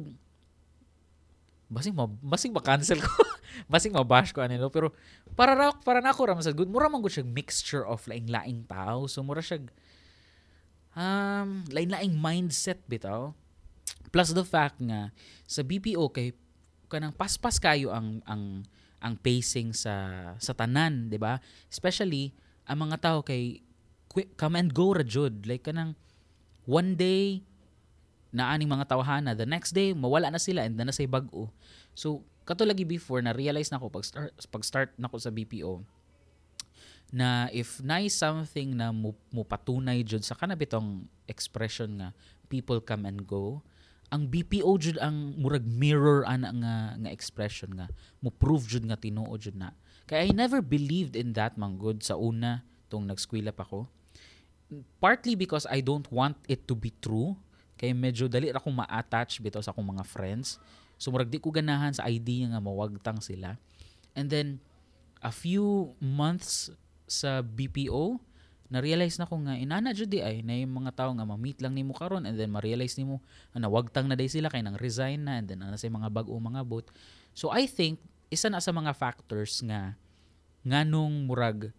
[1.69, 3.11] basing ma basing ma cancel ko
[3.69, 4.95] basing mabash ko anilo pero
[5.37, 9.05] para ra para nako ra masad good mura man gud siya mixture of laing-laing tao.
[9.05, 9.61] So mura siya
[10.97, 13.35] um, lain-laing mindset bitaw.
[14.09, 15.13] Plus the fact nga
[15.45, 16.33] sa BPO kay
[16.89, 18.65] kanang paspas kayo ang ang
[18.99, 19.95] ang pacing sa
[20.37, 21.39] sa tanan, 'di ba?
[21.71, 22.35] Especially
[22.67, 23.63] ang mga tao kay
[24.11, 25.47] quick, come and go ra jud.
[25.47, 25.95] Like kanang
[26.67, 27.41] one day
[28.29, 31.49] na aning mga tawhana, the next day mawala na sila and na say bag-o.
[31.97, 35.85] So kato lagi before na realize nako pag start pag start nako sa BPO
[37.09, 42.09] na if na something na mo, patunay jud sa kana bitong expression nga
[42.49, 43.61] people come and go
[44.09, 47.87] ang BPO jud ang murag mirror ana nga nga expression nga.
[48.21, 49.77] Mo prove jud nga Tinuo jud na.
[50.09, 52.01] Kay I never believed in that man good.
[52.01, 53.85] Sa una tong nagskwela pa ko.
[54.97, 57.37] Partly because I don't want it to be true.
[57.77, 60.57] Kay medyo dali ra akong ma-attach bitaw sa akong mga friends.
[60.97, 63.61] So murag di ko ganahan sa idea nga mawagtang sila.
[64.17, 64.59] And then
[65.21, 66.73] a few months
[67.05, 68.17] sa BPO
[68.69, 71.73] na-realize na ko nga inana jud di ay na yung mga tao nga ma-meet lang
[71.73, 73.17] nimo karon and then ma-realize nimo
[73.57, 76.37] na wagtang na day sila kay nang resign na and then ana say mga bag-o
[76.37, 76.85] mga bot
[77.33, 77.97] so I think
[78.29, 79.97] isa na sa mga factors nga
[80.61, 81.73] nganong murag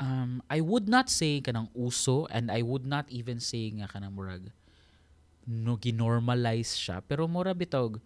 [0.00, 4.16] um, I would not say kanang uso and I would not even say nga kanang
[4.16, 4.52] murag
[5.50, 7.04] no ginormalize siya.
[7.04, 8.00] Pero mura bitog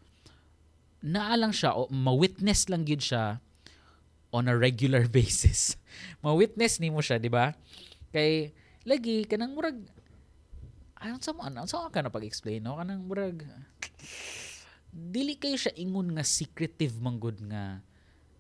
[1.05, 3.39] naa lang siya o ma-witness lang gyud siya
[4.33, 5.79] on a regular basis.
[6.25, 7.53] Ma-witness nimo siya di ba
[8.15, 8.55] Kay
[8.87, 9.83] lagi kanang murag
[11.03, 12.79] ayon sa mo ano sa ka na pag-explain no?
[12.79, 13.43] Kanang murag
[14.95, 17.83] dili kayo siya ingon nga secretive manggod nga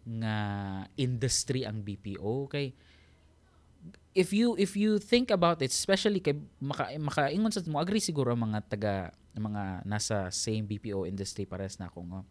[0.06, 0.37] nga
[0.94, 2.70] industry ang BPO kay
[4.14, 8.30] if you if you think about it especially kay maka makaingon sa mo agree siguro
[8.30, 8.94] ang mga taga
[9.34, 12.22] mga nasa same BPO industry pares na ako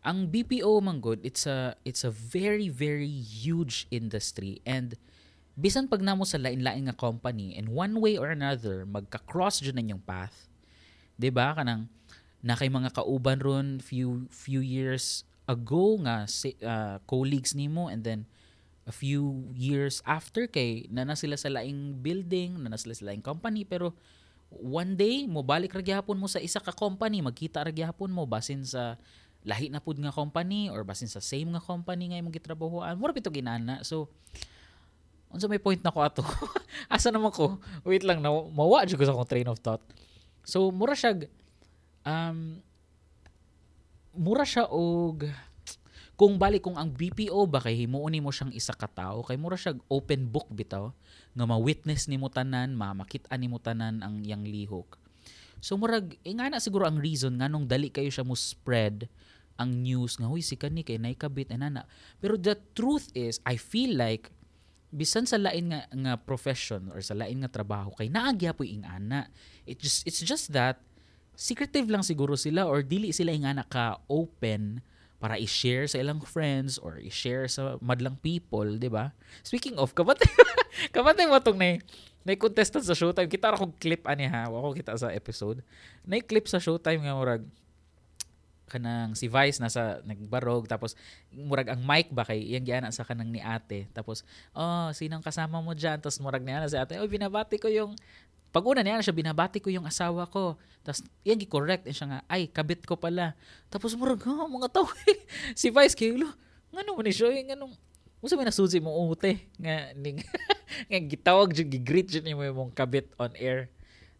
[0.00, 4.96] ang BPO manggod it's a it's a very very huge industry and
[5.54, 10.02] bisan pag namo sa lain-lain nga company in one way or another magka-cross jud ninyong
[10.02, 10.50] path.
[11.14, 11.86] 'di ba kanang
[12.44, 16.26] na kay mga kauban ron few few years ago nga
[16.64, 18.26] uh, colleagues nimo and then
[18.84, 23.64] a few years after kay nana sila sa laing building nana sila sa laing company
[23.64, 23.96] pero
[24.52, 28.28] one day mo balik ra gyapon mo sa isa ka company magkita ra gyapon mo
[28.28, 29.00] basin sa
[29.44, 32.96] lahi na pud nga company or basin sa same nga company nga imong gitrabahoan.
[32.96, 33.84] Mura bito ginana.
[33.84, 34.08] So
[35.34, 36.22] unsa may point na ko ato?
[36.94, 37.58] Asa naman ko?
[37.82, 39.82] Wait lang na mawa jud ko sa akong train of thought.
[40.46, 41.26] So mura siya
[42.06, 42.62] um
[44.14, 45.26] mura siya og
[46.14, 49.58] kung balik kung ang BPO ba kay himuon mo siyang isa ka tawo kay mura
[49.58, 50.94] siya open book bitaw
[51.34, 54.94] nga ma-witness nimo tanan mamakit-an nimo tanan ang yang lihok.
[55.58, 59.10] So murag eh, na siguro ang reason nganong dali kayo siya mo spread
[59.58, 61.86] ang news nga huy si kani kay naikabit ana
[62.18, 64.30] pero the truth is I feel like
[64.94, 68.86] bisan sa lain nga nga profession or sa lain nga trabaho kay naagya po ing
[68.86, 69.26] ana
[69.66, 70.78] it just it's just that
[71.34, 74.78] secretive lang siguro sila or dili sila ing ana ka open
[75.24, 79.16] para i-share sa ilang friends or i-share sa madlang people, di ba?
[79.40, 80.20] Speaking of, kabate,
[80.94, 81.80] kabate mo itong na,
[82.28, 83.32] na contestant sa Showtime.
[83.32, 84.52] Kita ra kong clip ani ha.
[84.52, 85.64] Ako kita sa episode.
[86.04, 87.40] Na clip sa Showtime nga murag
[88.68, 90.66] kanang si Vice nasa nagbarog.
[90.66, 90.96] Tapos
[91.30, 93.88] murag ang mic ba kay iyang giana sa kanang ni ate.
[93.92, 94.24] Tapos
[94.56, 97.92] oh sinong kasama mo diyan tapos murag niya si ate oh binabati ko yung
[98.54, 100.56] pag una niya siya binabati ko yung asawa ko.
[100.86, 103.34] Tapos iyang gi-correct siya nga ay kabit ko pala.
[103.68, 104.86] Tapos murag oh, mga tao
[105.60, 106.30] si Vice kay lo
[106.74, 107.30] ngano man siya?
[107.30, 107.74] Nganong
[108.24, 109.36] Musa may nasusi mo ute?
[109.60, 110.16] Nga ning
[110.88, 113.68] nga gitawag jud gigreet jud nimo imong kabit on air.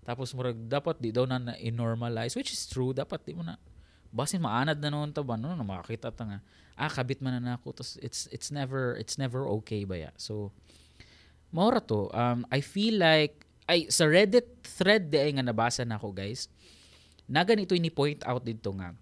[0.05, 2.93] Tapos murag dapat di daw na, na normalize which is true.
[2.93, 3.57] Dapat di mo na
[4.15, 6.39] basin maanad na noon ta ba no makakita ta nga.
[6.79, 10.11] Ah kabit man na nako tapos it's it's never it's never okay ba ya?
[10.15, 10.55] So
[11.51, 15.99] maura to um I feel like ay sa Reddit thread di ay nga nabasa na
[15.99, 16.47] ako guys.
[17.27, 18.95] Na ganito ni point out dito nga.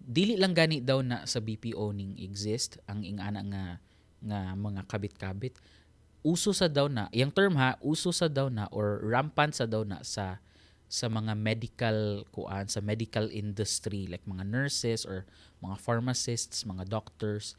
[0.00, 3.64] Dili lang gani daw na sa BPO ning exist ang ingana nga
[4.24, 5.60] nga mga kabit-kabit.
[6.24, 9.84] Uso sa daw na yung term ha uso sa daw na or rampant sa daw
[9.84, 10.40] na sa
[10.90, 15.22] sa mga medical kuan sa medical industry like mga nurses or
[15.62, 17.54] mga pharmacists, mga doctors.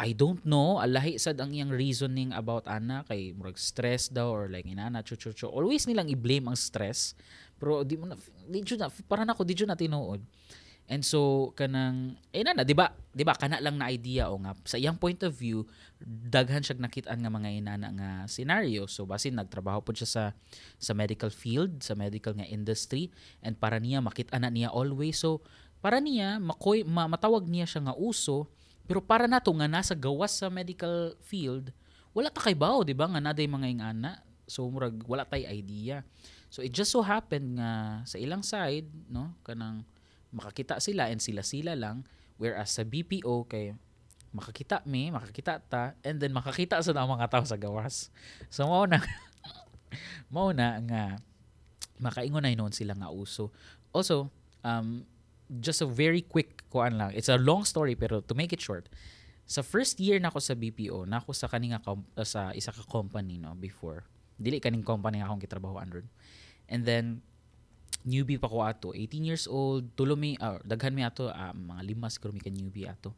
[0.00, 4.50] I don't know, alahi sad ang iyang reasoning about ana kay murag stress daw or
[4.50, 5.46] like inana chu chu chu.
[5.46, 7.14] Always nilang i-blame ang stress.
[7.60, 8.16] Pero di mo na
[8.48, 10.24] di na para nako di na tinuod.
[10.90, 12.90] And so kanang eh na, 'di ba?
[13.14, 15.62] 'Di ba kana lang na idea o nga sa iyang point of view
[16.02, 18.90] daghan siya nakit-an nga mga inana nga scenario.
[18.90, 20.24] So basin nagtrabaho pud siya sa
[20.82, 25.22] sa medical field, sa medical nga industry and para niya makit-an na niya always.
[25.22, 25.46] So
[25.78, 28.50] para niya makoy ma, matawag niya siya nga uso
[28.90, 31.70] pero para nato nga nasa gawas sa medical field
[32.10, 33.06] wala ta kay bao, 'di ba?
[33.06, 34.26] Nga naday mga ingana.
[34.50, 36.02] So murag wala tay idea.
[36.50, 39.86] So it just so happened nga sa ilang side, no, kanang
[40.30, 42.06] makakita sila and sila-sila lang
[42.40, 43.76] whereas sa BPO kay
[44.30, 48.08] makakita mi, makakita ta and then makakita sa mga tao sa gawas.
[48.48, 49.02] So mao na
[50.34, 51.02] mao na nga
[52.00, 53.52] makaingon na noon sila nga uso.
[53.90, 54.30] Also,
[54.62, 55.04] um,
[55.60, 57.10] just a very quick kuan lang.
[57.12, 58.86] It's a long story pero to make it short,
[59.50, 61.82] sa first year na ako sa BPO, na ako sa kaninga
[62.22, 64.06] sa isa ka company no before.
[64.38, 66.06] Dili kaning company nga akong gitrabaho under.
[66.70, 67.26] And then
[68.04, 71.82] newbie pa ko ato 18 years old tulo mi uh, daghan mi ato uh, mga
[71.84, 73.12] lima siguro mi ka newbie ato.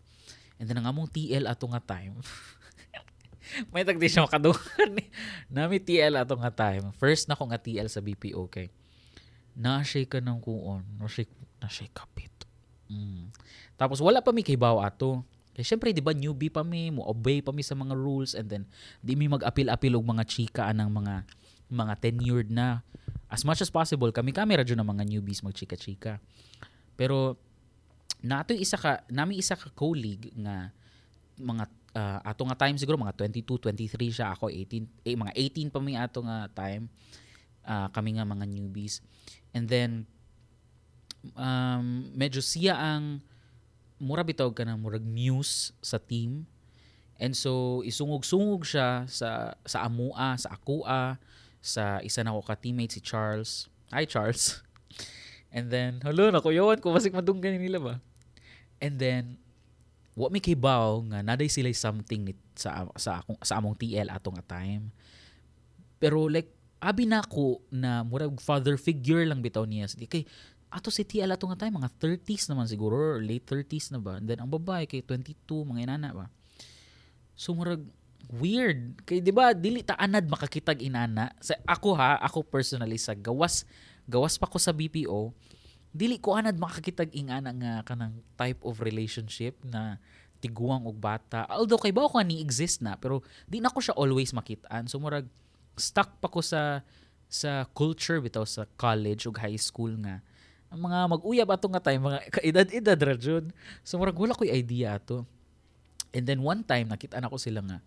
[0.58, 2.18] And then ang among TL ato nga time
[3.74, 4.90] may tagdi siya makaduhan
[5.50, 6.94] nami TL ato nga time.
[6.98, 8.70] First na ko nga TL sa BPO kay
[9.52, 11.28] na siya ka ng kuon na siya
[11.60, 12.32] na siya kapit
[12.88, 13.28] mm.
[13.76, 15.22] tapos wala pa mi kay baw ato.
[15.52, 18.48] Kaya syempre, di ba, newbie pa mi, mo obey pa mi sa mga rules, and
[18.48, 18.64] then,
[19.04, 21.28] di mi mag-apil-apil og mga chika ng mga
[21.72, 22.80] mga tenured na
[23.32, 26.20] as much as possible kami kami radyo ng mga newbies magchika-chika.
[26.92, 27.40] Pero
[28.20, 30.68] nato isa ka nami isa ka colleague nga
[31.40, 31.64] mga
[31.96, 34.36] uh, ato nga time siguro mga 22 23 siya.
[34.36, 36.92] Ako 18 eh, mga 18 pa mi ato nga time
[37.64, 39.00] uh, kami nga mga newbies.
[39.56, 40.04] And then
[41.32, 43.24] um, medyo siya ang
[43.96, 46.44] mura bitaw ka na murag news sa team.
[47.16, 51.16] And so isungog-sungog siya sa sa amua sa akua
[51.62, 53.70] sa isa na ko ka-teammate si Charles.
[53.94, 54.60] Hi Charles.
[55.54, 56.50] And then, halo na ko
[56.90, 57.94] basig madunggan nila ba.
[58.82, 59.38] And then
[60.12, 64.36] what may kibaw nga naday sila something ni, sa sa akong sa among TL atong
[64.36, 64.92] a time.
[65.96, 66.50] Pero like
[66.82, 69.88] abi na ko na murag father figure lang bitaw niya.
[69.94, 70.26] Di kay
[70.72, 74.18] ato si TL atong nga time mga 30s naman siguro or late 30s na ba.
[74.18, 76.26] And then ang babae kay 22 mga inana ba.
[77.38, 77.86] So murag
[78.30, 78.94] weird.
[79.02, 81.32] Kay di ba dili ta anad makakitag inana.
[81.42, 83.66] Sa ako ha ako personally sa gawas
[84.06, 85.30] gawas pa ko sa BPO
[85.92, 90.00] dili ko anad makakitag ingana nga kanang type of relationship na
[90.40, 91.44] tiguang og bata.
[91.52, 94.88] Although kay ba ko ni exist na pero di na ko siya always makitaan.
[94.88, 95.28] So murag
[95.76, 96.80] stuck pa ko sa
[97.28, 100.24] sa culture bitaw sa college ug high school nga.
[100.72, 103.52] Ang mga mag-uyab ato nga time mga kaedad-edad ra jud
[103.84, 105.28] so murag wala koy idea ato.
[106.16, 107.78] And then one time nakita na ko sila nga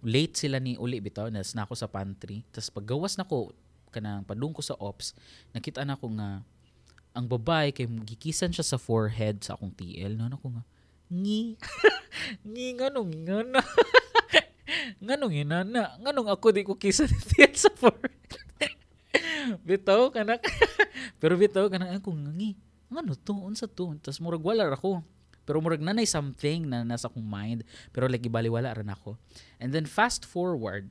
[0.00, 2.44] late sila ni uli bitaw nas na ako sa pantry.
[2.52, 3.52] Tas paggawas nako
[3.90, 5.18] kanang padung ko sa ops
[5.50, 6.46] nakita na ko nga
[7.10, 10.64] ang babae kay gikisan siya sa forehead sa akong TL no ako nga
[11.10, 11.58] ngi.
[12.50, 13.62] Ngi nganong ngana
[15.02, 15.34] nganong.
[15.42, 18.30] Inana nganong ako di ko kisan TL sa forehead.
[19.66, 20.38] Bitaw kana
[21.18, 22.54] pero bitaw kana ako ngi
[22.90, 25.02] ngano to unsa to tas murag wala ra ko
[25.50, 27.66] pero murag nanay something na nasa akong mind.
[27.90, 29.18] Pero like ibaliwala ran ako.
[29.58, 30.86] And then fast forward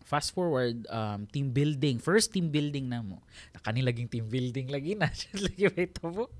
[0.00, 2.00] fast forward um, team building.
[2.00, 3.20] First team building na mo.
[3.52, 5.12] Nakani laging team building lagi na.
[5.44, 6.32] Lagi may mo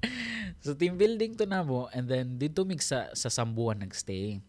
[0.64, 1.92] so team building to na mo.
[1.92, 4.40] And then dito mig sa, sa Sambuan nagstay.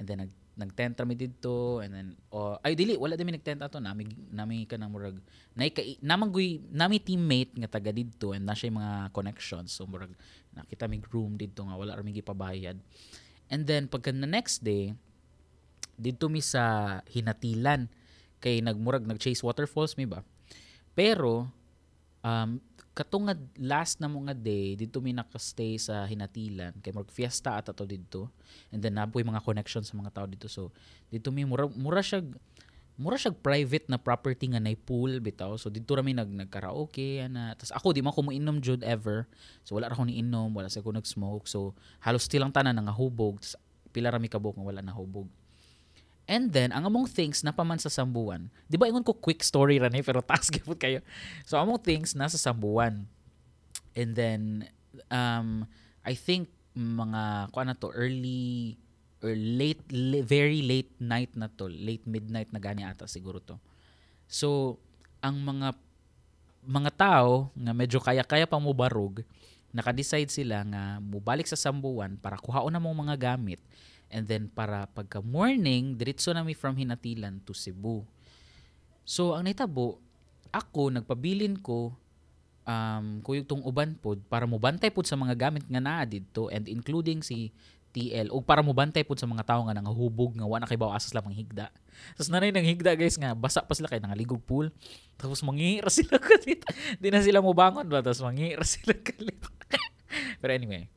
[0.00, 2.98] And then nag nagtenta mi didto and then oh, ay dili.
[2.98, 5.16] Wala din mi nagtenta to nami nami ka nang murag
[5.54, 10.12] nay ka namanggoy nami teammate nga taga didto and na siya mga connections so murag
[10.52, 12.76] nakita mi room didto nga wala ra mi gipabayad.
[13.52, 14.96] And then pagka the next day
[15.96, 17.88] didto mi sa hinatilan.
[18.42, 20.26] Kay nagmurag nag-chase waterfalls mi ba?
[20.98, 21.46] Pero
[22.26, 22.58] um,
[22.92, 26.76] katong nga last na mo nga day dito mi naka-stay sa Hinatilan.
[26.84, 28.28] Kay mag fiesta ata to dito.
[28.68, 30.46] And then napoy mga connections sa mga tao dito.
[30.48, 30.68] So
[31.08, 32.20] dito mi mura mura siya
[33.02, 37.26] mura siya private na property nga nay pool bitaw so dito ra mi nag nagkaraoke
[37.26, 39.26] ana tas ako di man ko mo inom jud ever
[39.66, 42.54] so wala ra ko ni inom wala sa ko nag smoke so halos still lang
[42.54, 43.58] tanan nga hubog tas
[43.90, 45.26] pila ra mi kabuk nga wala na hubog
[46.30, 48.46] And then, ang among things na paman sa Sambuan.
[48.70, 51.02] Di ba ingon ko quick story ran eh, pero task gapot kayo.
[51.42, 53.10] So, among things nasa Sambuan.
[53.98, 54.70] And then,
[55.10, 55.66] um,
[56.06, 58.78] I think mga, kung ano to, early,
[59.22, 61.70] or late, late, very late night na to.
[61.70, 63.56] Late midnight na gani ata siguro to.
[64.26, 64.78] So,
[65.22, 65.78] ang mga
[66.62, 69.22] mga tao nga medyo kaya-kaya pa mo barog,
[69.74, 73.58] naka-decide sila nga mubalik sa Sambuan para kuhaon na mong mga gamit
[74.12, 78.04] And then para pagka morning, diretso nami from Hinatilan to Cebu.
[79.08, 79.96] So ang naitabo,
[80.52, 81.96] ako nagpabilin ko
[82.62, 86.46] um kuyog tong uban pod para mo bantay pod sa mga gamit nga naa didto
[86.52, 87.50] and including si
[87.92, 90.96] TL o para mo bantay pod sa mga tawo nga nangahubog nga wala kay baw
[90.96, 91.68] asas lamang higda.
[92.16, 94.72] Tapos nanay nang higda guys nga basa pa sila kay nangaligog pool.
[95.20, 96.64] Tapos mangira sila kalit.
[96.96, 99.38] Di na sila mo bangon ba tapos mangira sila kalit.
[100.40, 100.88] Pero anyway.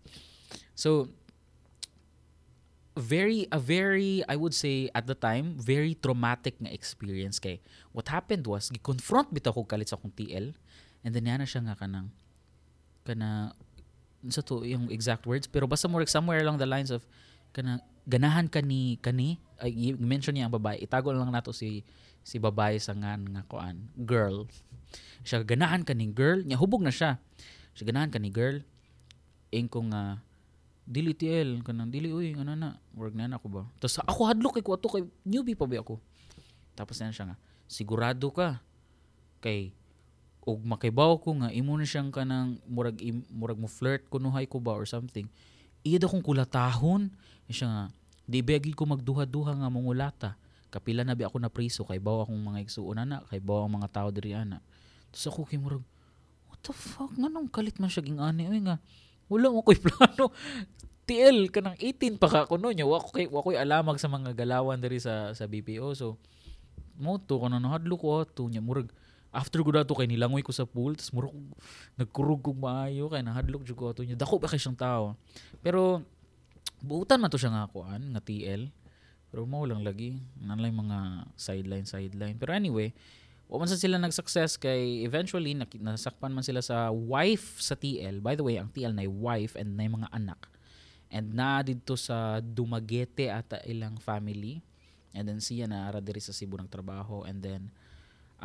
[0.71, 1.11] So
[2.95, 7.59] very a very I would say at the time very traumatic nga experience kay
[7.91, 10.55] what happened was gi-confront bitaw ko kalit sa akong TL
[11.03, 12.15] and then yana siya nga kanang
[13.03, 13.51] kana
[14.29, 15.45] sa to yung exact words.
[15.49, 17.05] Pero basta more somewhere along the lines of
[17.55, 20.77] kana ganahan ka ni kani ay mention niya ang babae.
[20.81, 21.81] Itago lang nato si
[22.25, 24.49] si babae sa ngan nga kuan girl.
[25.25, 26.41] Siya ganahan ka ni girl?
[26.45, 27.21] Nya hubog na siya.
[27.73, 28.61] Siya ganahan ka ni girl?
[29.53, 30.21] Ing ko nga
[30.85, 32.77] dili TL kanang dili uy ano na?
[32.93, 33.61] Work na ako ba?
[33.81, 35.97] Tapos ako hadlok kay ko ato kay newbie pa ba ako?
[36.77, 38.61] Tapos na siya nga sigurado ka
[39.41, 39.73] kay
[40.45, 44.61] og makibaw ko nga imo na siyang kanang murag im, murag mo flirt kunuhay ko
[44.61, 45.25] ba or something.
[45.81, 47.09] Iya da kong kulatahon.
[47.49, 47.83] Siya nga
[48.29, 50.37] di bagi ko magduha-duha nga mongulata
[50.69, 51.81] kapila na bi ako na priso?
[51.81, 54.61] Kay bawa akong mga igsuon na kay bawa ang mga tao diri ana.
[55.09, 55.81] Tapos ako kay murag
[56.45, 57.09] what the fuck?
[57.17, 58.45] Nganong kalit man siya ging ani?
[58.45, 58.77] Oy nga
[59.25, 60.29] wala mo ko'y plano.
[61.05, 64.33] TL kanang 18 pa ka kuno nya wa ko kay wa ko'y alamag sa mga
[64.33, 66.17] galawan diri sa sa BPO so
[66.97, 68.89] mo to kanang nahadlo ko ato nya murag
[69.35, 71.35] after ko dato kay nilangoy ko sa pool tas murag
[71.99, 75.19] nagkurog kog maayo kay nahadlok jud ko ato nya dako pa kay siyang tao?
[75.59, 75.99] Pero
[76.79, 78.71] buutan man to siya nga kuan nga TL
[79.35, 80.15] pero mo lang lagi.
[80.39, 82.39] Nanlay mga sideline sideline.
[82.39, 82.95] Pero anyway
[83.45, 88.33] wa sa sila nag-success kay eventually nak- nasakpan man sila sa wife sa TL by
[88.33, 90.49] the way ang TL na wife and na mga anak.
[91.13, 94.65] And na dito sa Dumaguete ata ilang family.
[95.13, 97.61] And then siya na ara diri sa Cebu nagtrabaho and then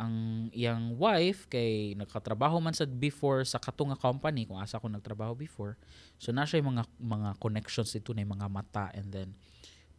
[0.01, 5.37] ang iyang wife kay nagkatrabaho man sad before sa katunga company kung asa ko nagtrabaho
[5.37, 5.77] before.
[6.17, 8.89] So na siya mga mga connections dito na mga mata.
[8.97, 9.37] And then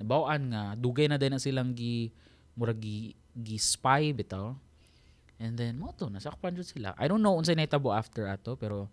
[0.02, 2.10] nabawaan nga dugay na din na silang gi
[2.58, 4.58] murag gi, gi spy bitaw.
[5.38, 6.98] And then mo to nasakpan jud sila.
[6.98, 8.90] I don't know unsay nahitabo after ato pero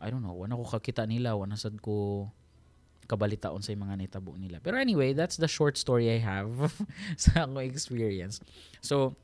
[0.00, 0.32] I don't know.
[0.32, 2.24] Wala ko kakita nila wala sad ko
[3.04, 4.56] kabalitaon sa mga nahitabo nila.
[4.64, 6.72] Pero anyway that's the short story I have
[7.20, 8.40] sa akong experience.
[8.80, 9.20] So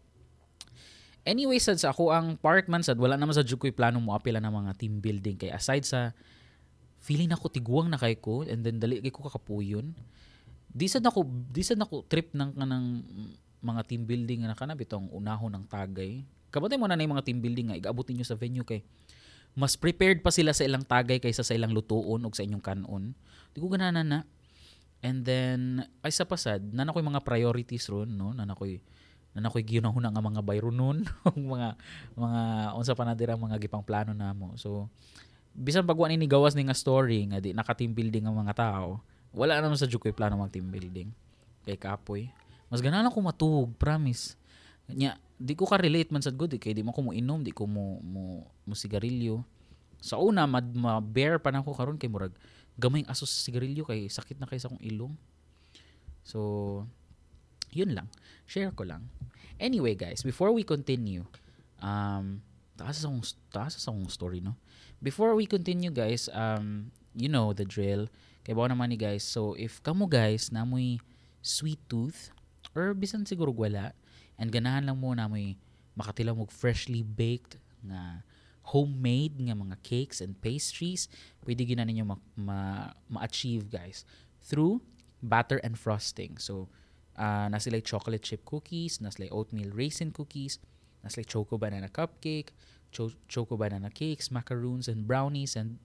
[1.26, 4.14] Anyway, sad sa ako ang part man sad wala naman sa jud ko'y plano mo
[4.14, 6.14] apila ng mga team building kay aside sa
[7.02, 9.90] feeling ako tiguang na kay ko and then dali kay ko kakapuyon.
[10.70, 13.02] Di sad nako di sad nako trip ng kanang
[13.58, 16.22] mga team building nga kana bitong unahon ng tagay.
[16.54, 18.86] Kabantay mo na na yung mga team building nga igaabot ninyo sa venue kay
[19.58, 23.18] mas prepared pa sila sa ilang tagay kaysa sa ilang lutuon o sa inyong kanon.
[23.50, 24.22] Di ko ganana na.
[25.00, 28.36] And then, ay sa pasad, na ko'y mga priorities ron, no?
[28.36, 28.84] Na ko'y
[29.36, 31.04] na nakoy ginahuna nga mga bayro nun
[31.52, 31.76] mga
[32.16, 32.40] mga
[32.72, 34.56] unsa pa na dira mga gipang plano namo.
[34.56, 34.88] So
[35.52, 39.04] bisan pagwa ni gawas ni nga story nga di naka team building ang mga tao
[39.36, 41.12] wala naman sa jukoy plano mag team building.
[41.68, 42.32] Kay kapoy.
[42.72, 44.40] Mas ganahan ko matuog promise.
[44.88, 47.44] Nya di ko ka relate man sad good eh, kay di mo ko mo inom
[47.44, 49.44] di ko mo mo, mo sigarilyo.
[50.00, 52.32] Sa una mad ma bear pa na ko karon kay murag
[52.80, 55.12] gamay aso sa sigarilyo kay sakit na kay sa akong ilong.
[56.24, 56.88] So
[57.76, 58.08] yun lang
[58.48, 59.04] share ko lang
[59.56, 61.24] Anyway, guys, before we continue,
[61.80, 62.44] um,
[62.76, 63.08] taas sa
[63.48, 64.52] taas sa story, no?
[65.00, 68.12] Before we continue, guys, um, you know the drill.
[68.44, 69.24] Kaya bawa naman ni guys.
[69.24, 71.00] So, if kamo guys, namoy
[71.40, 72.30] sweet tooth,
[72.76, 73.96] or bisan siguro wala,
[74.36, 75.56] and ganahan lang mo namoy
[75.96, 78.20] makatilaw mo freshly baked nga
[78.76, 81.08] homemade nga mga cakes and pastries,
[81.48, 84.04] pwede gina ninyo ma- ma- ma-achieve guys
[84.44, 84.84] through
[85.24, 86.36] batter and frosting.
[86.36, 86.68] So,
[87.16, 90.60] Uh, na sila chocolate chip cookies, na sila oatmeal raisin cookies,
[91.00, 92.52] na sila choco banana cupcake,
[92.92, 95.80] cho- choco banana cakes, macaroons, and brownies, and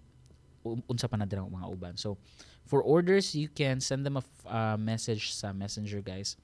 [0.66, 1.96] unsa pa na din mga uban.
[1.98, 2.18] So,
[2.66, 6.38] for orders, you can send them a f- uh, message sa messenger, guys.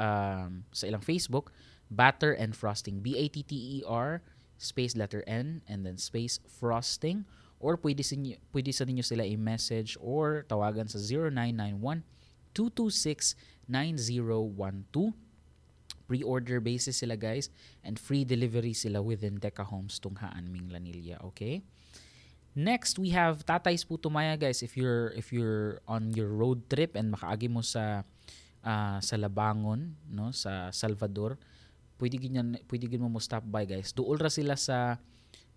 [0.00, 1.52] Um, sa ilang Facebook,
[1.92, 3.04] Batter and Frosting.
[3.04, 4.22] B-A-T-T-E-R,
[4.56, 7.28] space letter N, and then space frosting.
[7.62, 12.02] Or pwede, sinyo, pwede sa ninyo sila i-message or tawagan sa 0991
[12.54, 13.34] 226
[13.68, 15.12] 9012.
[16.02, 17.48] Pre-order basis sila guys
[17.80, 21.64] and free delivery sila within Deca Homes Tunghaan Ming Lanilla, okay?
[22.52, 24.60] Next, we have Tatay's Putumaya guys.
[24.60, 28.04] If you're if you're on your road trip and makaagi mo sa
[28.60, 31.40] uh, sa Labangon, no, sa Salvador,
[31.96, 33.96] pwede ginyan pwede mo mo stop by guys.
[33.96, 35.00] Duol ra sila sa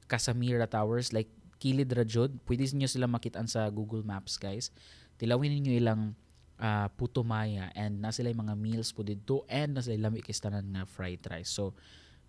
[0.08, 1.28] Casamira Towers like
[1.60, 2.32] kilid ra jud.
[2.48, 4.72] Pwede niyo sila makitaan sa Google Maps guys.
[5.20, 6.16] Tilawin niyo ilang
[6.60, 10.66] uh, puto maya and na sila mga meals po dito and na sila lami kistanan
[10.72, 11.52] nga fried rice.
[11.52, 11.76] So,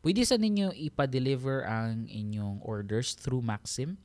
[0.03, 3.99] pwede sa ninyo ipa-deliver ang inyong orders through Maxim.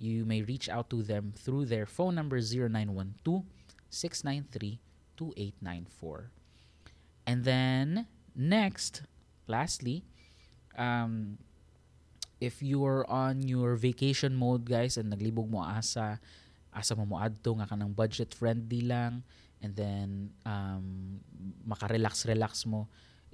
[0.00, 3.44] You may reach out to them through their phone number 0912
[3.92, 4.80] 693
[5.14, 6.32] 2894.
[7.22, 9.06] And then, next,
[9.46, 10.02] lastly,
[10.74, 11.38] um,
[12.42, 16.18] if you're on your vacation mode guys and naglibog mo asa
[16.74, 19.22] asa mo mo adto nga kanang budget friendly lang
[19.62, 21.18] and then um,
[21.64, 22.90] maka-relax relax mo.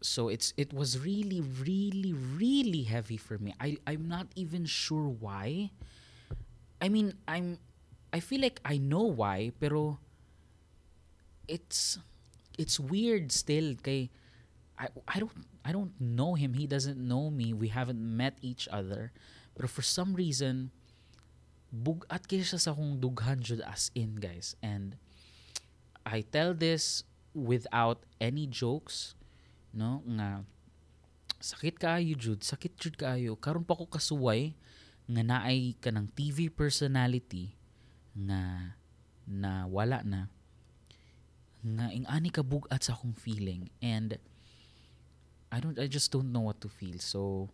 [0.00, 3.52] so it's it was really really really heavy for me.
[3.60, 5.68] I I'm not even sure why.
[6.80, 7.60] I mean, I'm
[8.14, 9.98] I feel like I know why, pero
[11.50, 11.98] it's
[12.54, 14.14] it's weird still kay
[14.78, 15.34] I I don't
[15.66, 16.54] I don't know him.
[16.54, 17.50] He doesn't know me.
[17.50, 19.10] We haven't met each other.
[19.58, 20.70] But for some reason
[21.74, 24.54] bugat kaya siya sa akong dughan jud as in guys.
[24.62, 24.94] And
[26.06, 27.02] I tell this
[27.34, 29.18] without any jokes,
[29.74, 30.06] no?
[30.06, 30.46] Nga
[31.42, 33.34] sakit kaayo jud, sakit jud kaayo.
[33.34, 34.54] Karon pa ko kasuway
[35.10, 37.58] nga naay kanang TV personality
[38.14, 38.74] nga
[39.26, 40.30] na wala na.
[41.64, 43.68] Nga ing ani ka bugat sa akong feeling.
[43.82, 44.16] And
[45.50, 46.98] I don't I just don't know what to feel.
[47.02, 47.50] So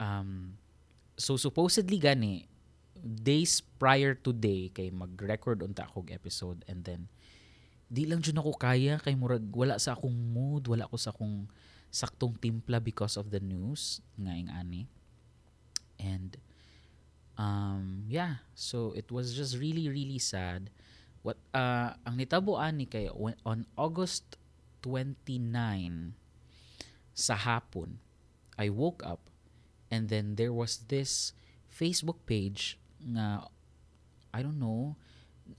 [0.00, 0.56] um
[1.20, 2.48] so supposedly gani
[3.00, 7.08] days prior to day kay mag-record unta akong episode and then
[7.88, 11.48] di lang jud ako kaya kay murag wala sa akong mood wala ko sa akong
[11.90, 14.86] saktong timpla because of the news nga ing ani.
[15.98, 16.38] And
[17.40, 18.44] um yeah.
[18.52, 20.68] So it was just really really sad.
[21.24, 24.36] What uh ang nitabo ani kay on August
[24.84, 25.40] 29
[27.16, 28.00] sa hapon
[28.60, 29.28] I woke up
[29.88, 31.32] and then there was this
[31.68, 33.48] Facebook page nga
[34.32, 34.96] I don't know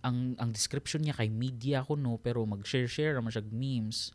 [0.06, 4.14] ang ang description niya kay media ko no pero mag-share-share naman siya memes.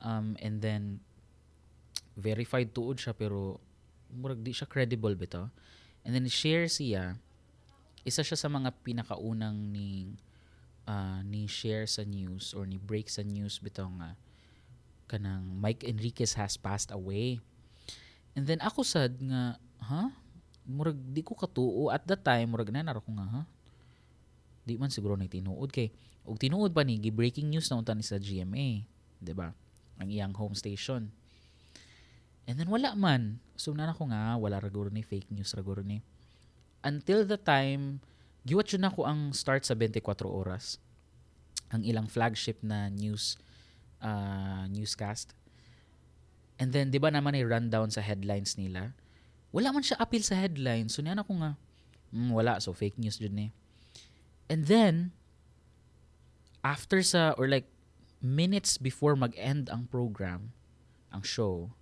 [0.00, 1.00] Um and then
[2.16, 3.60] verified tuod siya pero
[4.12, 5.48] murag di siya credible bitaw
[6.04, 7.16] and then share siya.
[8.02, 10.16] Isa siya sa mga pinakaunang ni
[10.88, 14.16] uh, ni share sa news or ni break sa news bitaw nga
[15.10, 17.42] kanang Mike Enriquez has passed away.
[18.32, 20.08] And then ako sad nga ha huh?
[20.70, 21.90] murag di ko katuo.
[21.90, 23.42] At that time murag na naro ko nga ha
[24.64, 25.90] di man siguro na tinuod kay
[26.22, 28.86] ug tinuod pa ni breaking news na unta ni sa GMA
[29.20, 29.50] di ba?
[30.00, 31.12] Ang iyang home station
[32.50, 36.02] and then wala man so na ko nga wala ra ni fake news ra ni
[36.82, 38.02] until the time
[38.42, 40.82] giwat yun ako ang start sa 24 oras
[41.70, 43.38] ang ilang flagship na news
[44.02, 45.38] uh, newscast
[46.58, 48.90] and then di ba naman ay rundown sa headlines nila
[49.50, 50.86] wala man siya appeal sa headline.
[50.86, 51.52] So, niyan ako nga,
[52.14, 52.62] mm, wala.
[52.62, 53.50] So, fake news dun eh.
[54.50, 55.14] And then,
[56.62, 57.66] after sa, or like,
[58.22, 60.54] minutes before mag-end ang program,
[61.10, 61.74] ang show,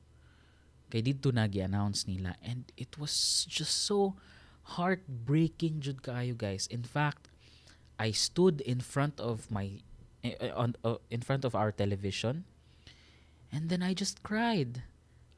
[0.89, 2.36] kay dito nag-announce nila.
[2.41, 4.16] And it was just so
[4.76, 6.68] heartbreaking jud kayo guys.
[6.68, 7.28] In fact,
[7.99, 9.80] I stood in front of my
[10.22, 12.45] uh, on uh, in front of our television
[13.53, 14.82] and then I just cried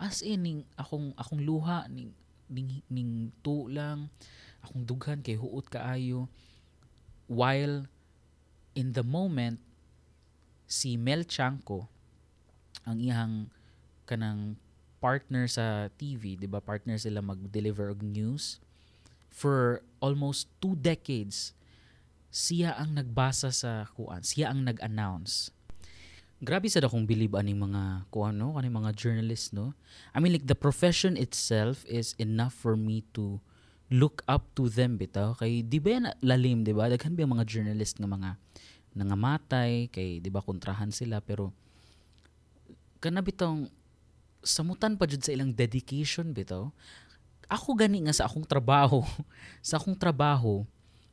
[0.01, 2.13] as in ning akong akong luha ning
[2.49, 4.09] ning, ning tu lang
[4.65, 6.29] akong dughan kay huot kaayo
[7.29, 7.87] while
[8.75, 9.61] in the moment
[10.67, 11.89] si Mel Chanko
[12.89, 13.53] ang iyang
[14.09, 14.57] kanang
[15.01, 16.61] partner sa TV, 'di ba?
[16.61, 18.61] Partner sila mag-deliver og news.
[19.33, 21.57] For almost two decades.
[22.31, 25.51] Siya ang nagbasa sa kuan, siya ang nag-announce.
[26.41, 28.55] Grabe sa akong believe aning mga kuan no?
[28.55, 29.75] Kaning mga journalists no?
[30.15, 33.43] I mean like the profession itself is enough for me to
[33.91, 35.35] look up to them bitaw.
[35.37, 36.89] Kay di ba yan lalim di ba?
[36.89, 38.31] Daghan ba mga journalist nga mga
[38.95, 41.55] nangamatay kay di ba kontrahan sila pero
[42.99, 43.71] kana bitong
[44.41, 46.73] samutan pa jud sa ilang dedication bitaw
[47.51, 49.03] ako gani nga sa akong trabaho.
[49.69, 50.63] Sa akong trabaho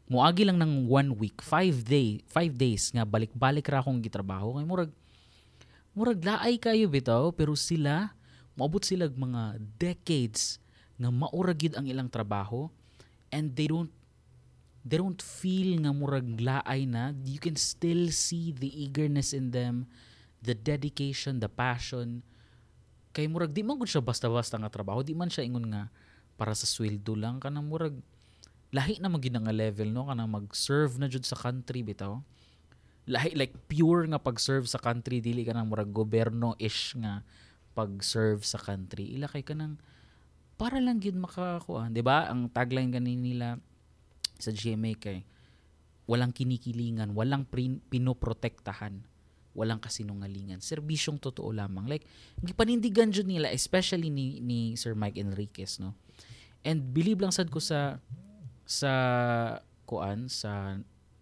[0.07, 4.55] muagi lang ng one week, five day, five days nga balik-balik ra akong gitrabaho.
[4.55, 4.93] Kay murag
[5.91, 8.15] murag laay kayo bitaw pero sila
[8.55, 10.61] moabot sila mga decades
[10.95, 12.71] nga maura ang ilang trabaho.
[13.33, 13.91] And they don't
[14.87, 17.11] they don't feel nga murag laay na.
[17.27, 19.89] You can still see the eagerness in them
[20.39, 22.23] the dedication the passion
[23.17, 25.89] kay murag di man gud siya basta-basta nga trabaho di man siya ingon nga
[26.37, 27.97] para sa sweldo lang kanang murag
[28.69, 32.21] lahi na magid nga level no kanang mag-serve na jud sa country bitaw
[33.09, 37.25] lahi like pure nga pag-serve sa country dili ka nang murag gobyerno ish nga
[37.73, 39.81] pag-serve sa country ila kay kanang
[40.57, 41.93] para lang yun makakuha.
[41.93, 42.27] 'di ba?
[42.27, 43.61] Ang tagline ganin nila
[44.41, 45.21] sa GMA kay
[46.09, 49.05] walang kinikilingan, walang prin- pinoprotektahan,
[49.57, 50.61] walang kasinungalingan.
[50.61, 51.89] Serbisyong totoo lamang.
[51.89, 52.05] Like,
[52.45, 55.97] gipanindigan jud nila, especially ni, ni Sir Mike Enriquez, no?
[56.61, 57.97] And believe lang sad ko sa
[58.67, 58.91] sa
[59.89, 60.77] kuan sa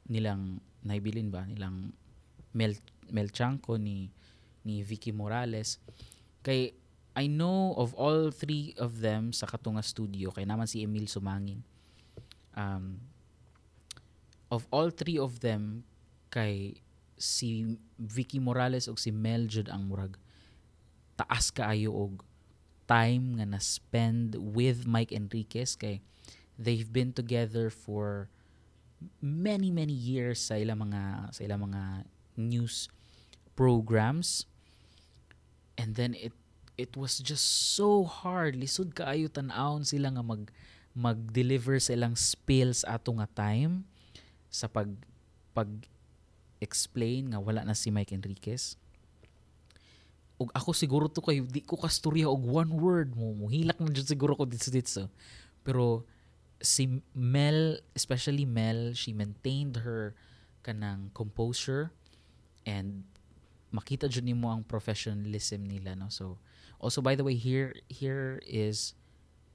[0.09, 1.93] nilang naibilin ba nilang
[2.57, 2.73] Mel
[3.13, 4.09] Melchanko ni
[4.65, 5.77] ni Vicky Morales
[6.41, 6.73] kay
[7.15, 11.63] I know of all three of them sa Katunga Studio, kay naman si Emil Sumangin.
[12.51, 12.99] Um,
[14.51, 15.88] of all three of them,
[16.27, 16.75] kay
[17.16, 20.20] si Vicky Morales o si Mel ang murag
[21.16, 22.24] taas kaayo og
[22.86, 26.03] time nga na spend with Mike Enriquez kay
[26.59, 28.28] they've been together for
[29.20, 32.05] many many years sa ilang mga sa ilang mga
[32.36, 32.91] news
[33.55, 34.45] programs.
[35.80, 36.36] And then it
[36.76, 38.55] it was just so hard.
[38.59, 40.51] Lisod kaayo tan-awon sila nga mag
[40.95, 43.84] mag-deliver sa ilang spills ato nga time
[44.47, 44.88] sa pag
[45.51, 45.68] pag
[46.63, 48.79] explain nga wala na si Mike Enriquez.
[50.35, 53.31] Ug ako siguro to kay di ko kastorya og one word mo.
[53.31, 55.07] Muhilak na jud siguro ko dito dito
[55.65, 56.05] pero
[56.61, 60.13] si Mel especially Mel she maintained her
[60.61, 61.91] kanang composure
[62.63, 63.03] and
[63.73, 66.07] makita jud nimo ang professionalism nila no?
[66.11, 66.37] So
[66.79, 68.93] also by the way here here is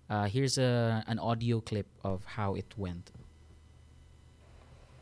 [0.08, 3.14] uh, here's a an audio clip of how it went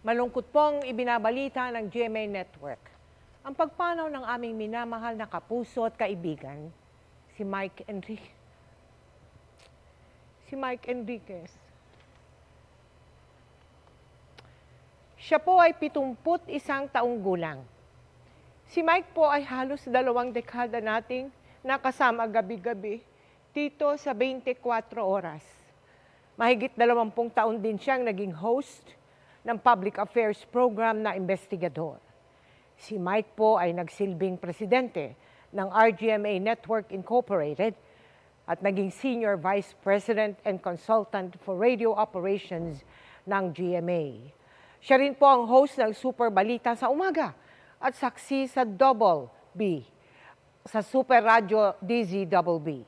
[0.06, 2.98] Malungkot pong ibinabalita ng GMA Network
[3.48, 6.68] ang pagpanaw ng aming minamahal na kapuso at kaibigan,
[7.32, 8.36] si Mike Enriquez.
[10.44, 11.48] Si Mike Enriquez.
[15.16, 16.20] Siya po ay 71
[16.92, 17.64] taong gulang.
[18.68, 21.32] Si Mike po ay halos dalawang dekada nating
[21.64, 23.00] nakasama gabi-gabi
[23.56, 24.60] dito sa 24
[25.00, 25.40] oras.
[26.36, 28.97] Mahigit 20 taon din siyang naging host
[29.48, 31.96] ng public affairs program na investigador.
[32.76, 35.16] Si Mike po ay nagsilbing presidente
[35.56, 37.72] ng RGMA Network Incorporated
[38.44, 42.84] at naging Senior Vice President and Consultant for Radio Operations
[43.24, 44.36] ng GMA.
[44.84, 47.32] Siya rin po ang host ng Super Balita sa umaga
[47.80, 49.80] at saksi sa Double B
[50.68, 52.84] sa Super Radio DZBB.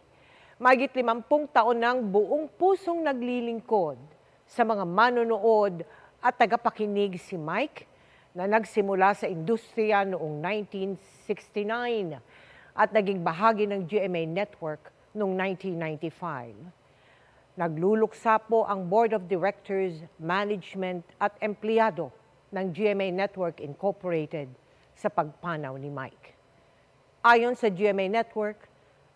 [0.61, 3.97] Magit limampung taon ng buong pusong naglilingkod
[4.45, 5.89] sa mga manonood
[6.21, 7.89] at tagapakinig si Mike
[8.37, 12.21] na nagsimula sa industriya noong 1969
[12.77, 16.55] at naging bahagi ng GMA Network noong 1995.
[17.59, 22.15] Nagluluksa po ang Board of Directors, Management at Empleyado
[22.55, 24.47] ng GMA Network Incorporated
[24.95, 26.39] sa pagpanaw ni Mike.
[27.27, 28.71] Ayon sa GMA Network,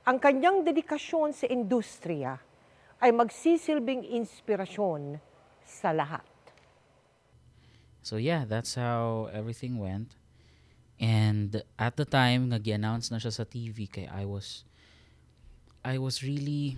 [0.04, 2.36] ang kanyang dedikasyon sa industriya
[3.00, 5.16] ay magsisilbing inspirasyon
[5.64, 6.33] sa lahat.
[8.04, 10.12] So yeah, that's how everything went.
[11.00, 14.68] And at the time nga gi-announce na siya sa TV kay I was
[15.80, 16.76] I was really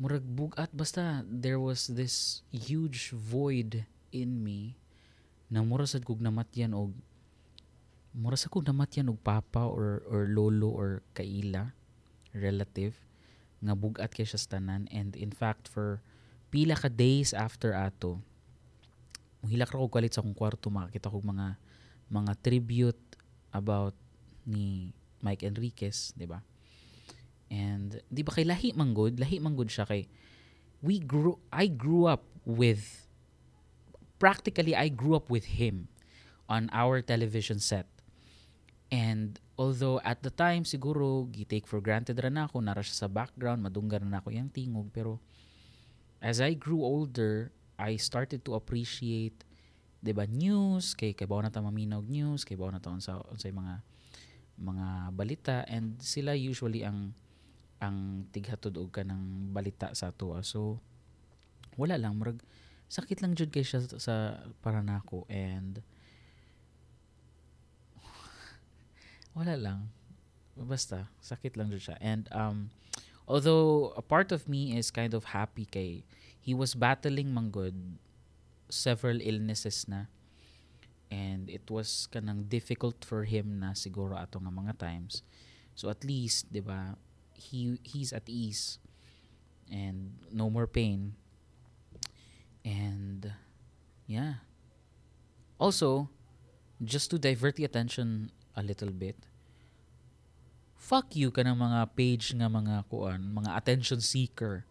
[0.00, 4.74] murag bugat basta there was this huge void in me
[5.46, 6.90] na mura sad kog namatyan og
[8.10, 11.70] mura sa kog namatyan og papa or or lolo or kaila
[12.34, 12.98] relative
[13.62, 16.02] nga bugat kay siya sa tanan and in fact for
[16.50, 18.18] pila ka days after ato
[19.44, 21.60] muhilak ra ko kalit sa akong kwarto makakita ko mga
[22.08, 23.04] mga tribute
[23.52, 23.92] about
[24.48, 26.40] ni Mike Enriquez, di ba?
[27.52, 30.08] And di ba kay lahi manggod, lahi manggod siya kay
[30.80, 33.08] we grew I grew up with
[34.16, 35.92] practically I grew up with him
[36.48, 37.88] on our television set.
[38.92, 43.08] And although at the time siguro gi-take for granted ra na ako nara siya sa
[43.08, 45.20] background, madunggan na ako yang tingog pero
[46.24, 49.42] as I grew older, I started to appreciate
[50.04, 53.24] 'di ba news kay kay bawo na ta maminaw news kay bawo na ta sa
[53.24, 53.80] sa mga
[54.60, 55.56] mga balita.
[55.66, 57.16] And sila usually ang
[57.80, 60.36] ang tighatod og kanang balita sa ato.
[60.44, 60.78] So
[61.80, 62.20] wala lang.
[62.20, 62.44] Murag
[62.92, 64.14] sakit lang jud kay siya sa, sa
[64.60, 65.80] para nako and
[69.38, 69.88] wala lang.
[70.54, 71.96] Basta sakit lang jud siya.
[72.04, 72.68] And um
[73.24, 76.04] although a part of me is kind of happy kay
[76.44, 77.96] he was battling manggod
[78.68, 80.12] several illnesses na.
[81.08, 85.24] And it was kanang difficult for him na siguro ato nga mga times.
[85.72, 87.00] So at least 'di ba
[87.32, 88.76] he he's at ease.
[89.72, 91.16] And no more pain.
[92.60, 93.32] And
[94.04, 94.44] yeah.
[95.56, 96.12] Also
[96.84, 99.16] just to divert the attention a little bit
[100.84, 104.68] fuck you ka ng mga page nga mga kuan mga attention seeker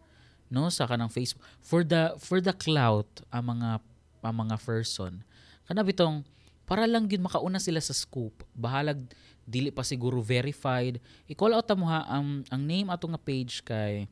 [0.54, 3.82] no sa kanang Facebook for the for the clout ang mga
[4.22, 5.26] ang mga person
[5.66, 6.22] kana bitong
[6.64, 8.44] para lang gyud makauna sila sa scoop.
[8.56, 9.04] Bahalag
[9.44, 10.96] dili pa siguro verified.
[11.28, 14.08] I-call out mo ha ang ang name ato nga page kay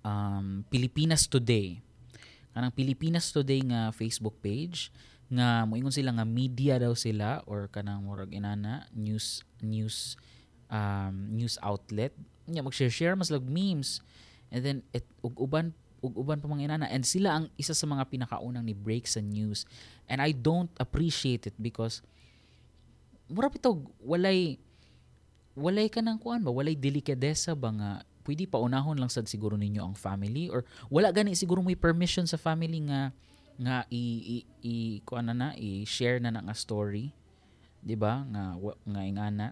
[0.00, 1.84] um, Pilipinas Today.
[2.56, 4.88] Kanang Pilipinas Today nga Facebook page
[5.32, 10.16] nga moingon sila nga media daw sila or kanang murag inana news news
[10.72, 12.12] um, news outlet.
[12.48, 14.00] Nya mag-share mas lag memes
[14.52, 15.72] and then it ug uban
[16.04, 19.24] ug uban pa mga inana and sila ang isa sa mga pinakaunang ni break sa
[19.24, 19.64] news.
[20.06, 22.04] And I don't appreciate it because
[23.32, 24.60] mura bitog walay
[25.56, 26.52] walay ka nang kuan ba?
[26.52, 27.90] Walay delikadesa ba nga
[28.28, 30.52] pwede pa unahon lang sad siguro ninyo ang family?
[30.52, 33.10] Or wala gani siguro may permission sa family nga
[33.56, 34.74] nga i i, i
[35.08, 37.14] kuan na na i-share na na nga story?
[37.82, 38.26] Di ba?
[38.26, 38.44] Nga
[38.90, 39.48] nga ingana.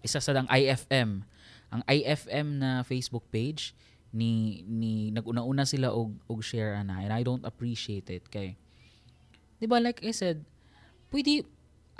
[0.00, 1.26] Isa sa dang IFM
[1.70, 3.74] ang IFM na Facebook page
[4.16, 8.56] ni ni naguna-una sila og og share ana and I don't appreciate it kay
[9.60, 10.40] di ba like I said
[11.12, 11.44] pwede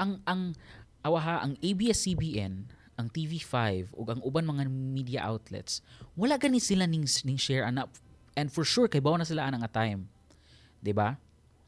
[0.01, 0.57] ang ang
[1.05, 5.85] awaha ang ABS-CBN ang TV5 ug ang uban mga media outlets
[6.17, 7.85] wala gani sila ning, ning share ana
[8.33, 10.09] and for sure kay bawo na sila ana nga time
[10.87, 11.19] di ba?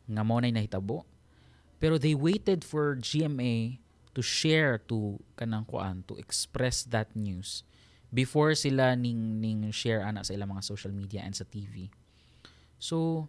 [0.06, 1.02] Nga mo na nahitabo.
[1.82, 3.82] Pero they waited for GMA
[4.14, 7.62] to share to kanang kuan to express that news
[8.08, 11.92] before sila ning ning share ana sa ilang mga social media and sa TV.
[12.80, 13.28] So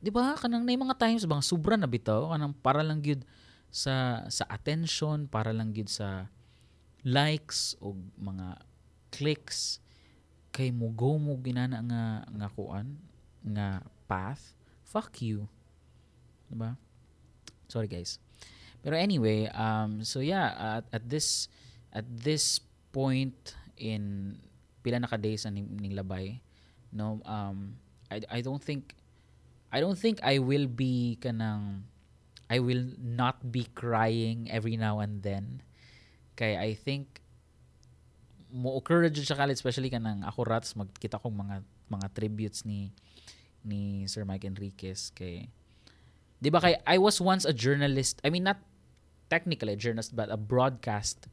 [0.00, 3.26] 'di ba kanang nay mga times bang sobra na bitaw kanang para lang gyud
[3.70, 6.30] sa sa attention, para lang gyud sa
[7.02, 8.60] likes o mga
[9.10, 9.80] clicks
[10.50, 12.98] kay mo go mo ginana nga nga kuan
[13.42, 14.54] nga path
[14.86, 15.46] fuck you.
[16.50, 16.74] 'di ba?
[17.70, 18.18] Sorry guys.
[18.80, 21.46] Pero anyway, um, so yeah, at, at this
[21.94, 22.58] at this
[22.90, 24.36] point in
[24.82, 26.40] pila na ka days ning, ning labay,
[26.92, 27.76] no, um,
[28.10, 28.94] I, I don't think
[29.70, 31.86] I don't think I will be kanang
[32.50, 35.62] I will not be crying every now and then.
[36.34, 37.22] Kay I think
[38.50, 42.90] mo occur jud sa kalit especially kanang ako rats magkita kong mga mga tributes ni
[43.62, 45.46] ni Sir Mike Enriquez kay
[46.42, 48.58] 'di ba kay I was once a journalist I mean not
[49.30, 51.30] technically a journalist but a broadcast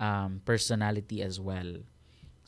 [0.00, 1.84] um, personality as well.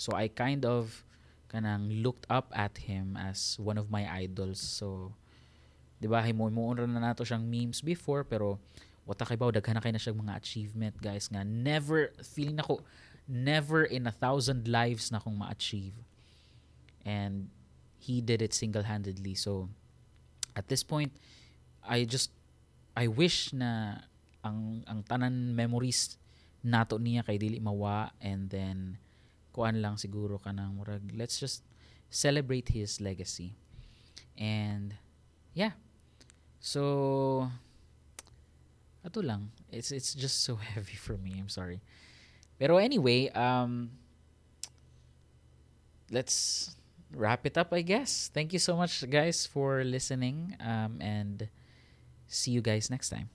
[0.00, 1.04] So I kind of
[1.52, 4.58] kanang looked up at him as one of my idols.
[4.58, 5.12] So
[6.00, 8.58] 'di ba himo mo na nato siyang memes before pero
[9.06, 12.82] wata kay ba daghan na kay na siyang mga achievement guys nga never feeling nako
[13.30, 15.94] never in a thousand lives na akong ma-achieve.
[17.06, 17.54] And
[18.02, 19.38] he did it single-handedly.
[19.38, 19.70] So
[20.58, 21.14] at this point
[21.86, 22.34] I just
[22.98, 24.02] I wish na
[24.42, 26.18] ang ang tanan memories
[26.62, 28.98] nato niya kay dili mawa and then
[29.52, 31.66] kuan lang siguro kanang murag let's just
[32.12, 33.56] celebrate his legacy.
[34.38, 34.94] And
[35.54, 35.72] yeah.
[36.60, 37.50] So
[39.04, 39.50] ato lang.
[39.72, 41.40] It's it's just so heavy for me.
[41.40, 41.80] I'm sorry.
[42.60, 43.90] Pero anyway um
[46.12, 46.76] let's
[47.16, 48.30] wrap it up i guess.
[48.30, 51.48] Thank you so much guys for listening um and
[52.28, 53.28] see you guys next time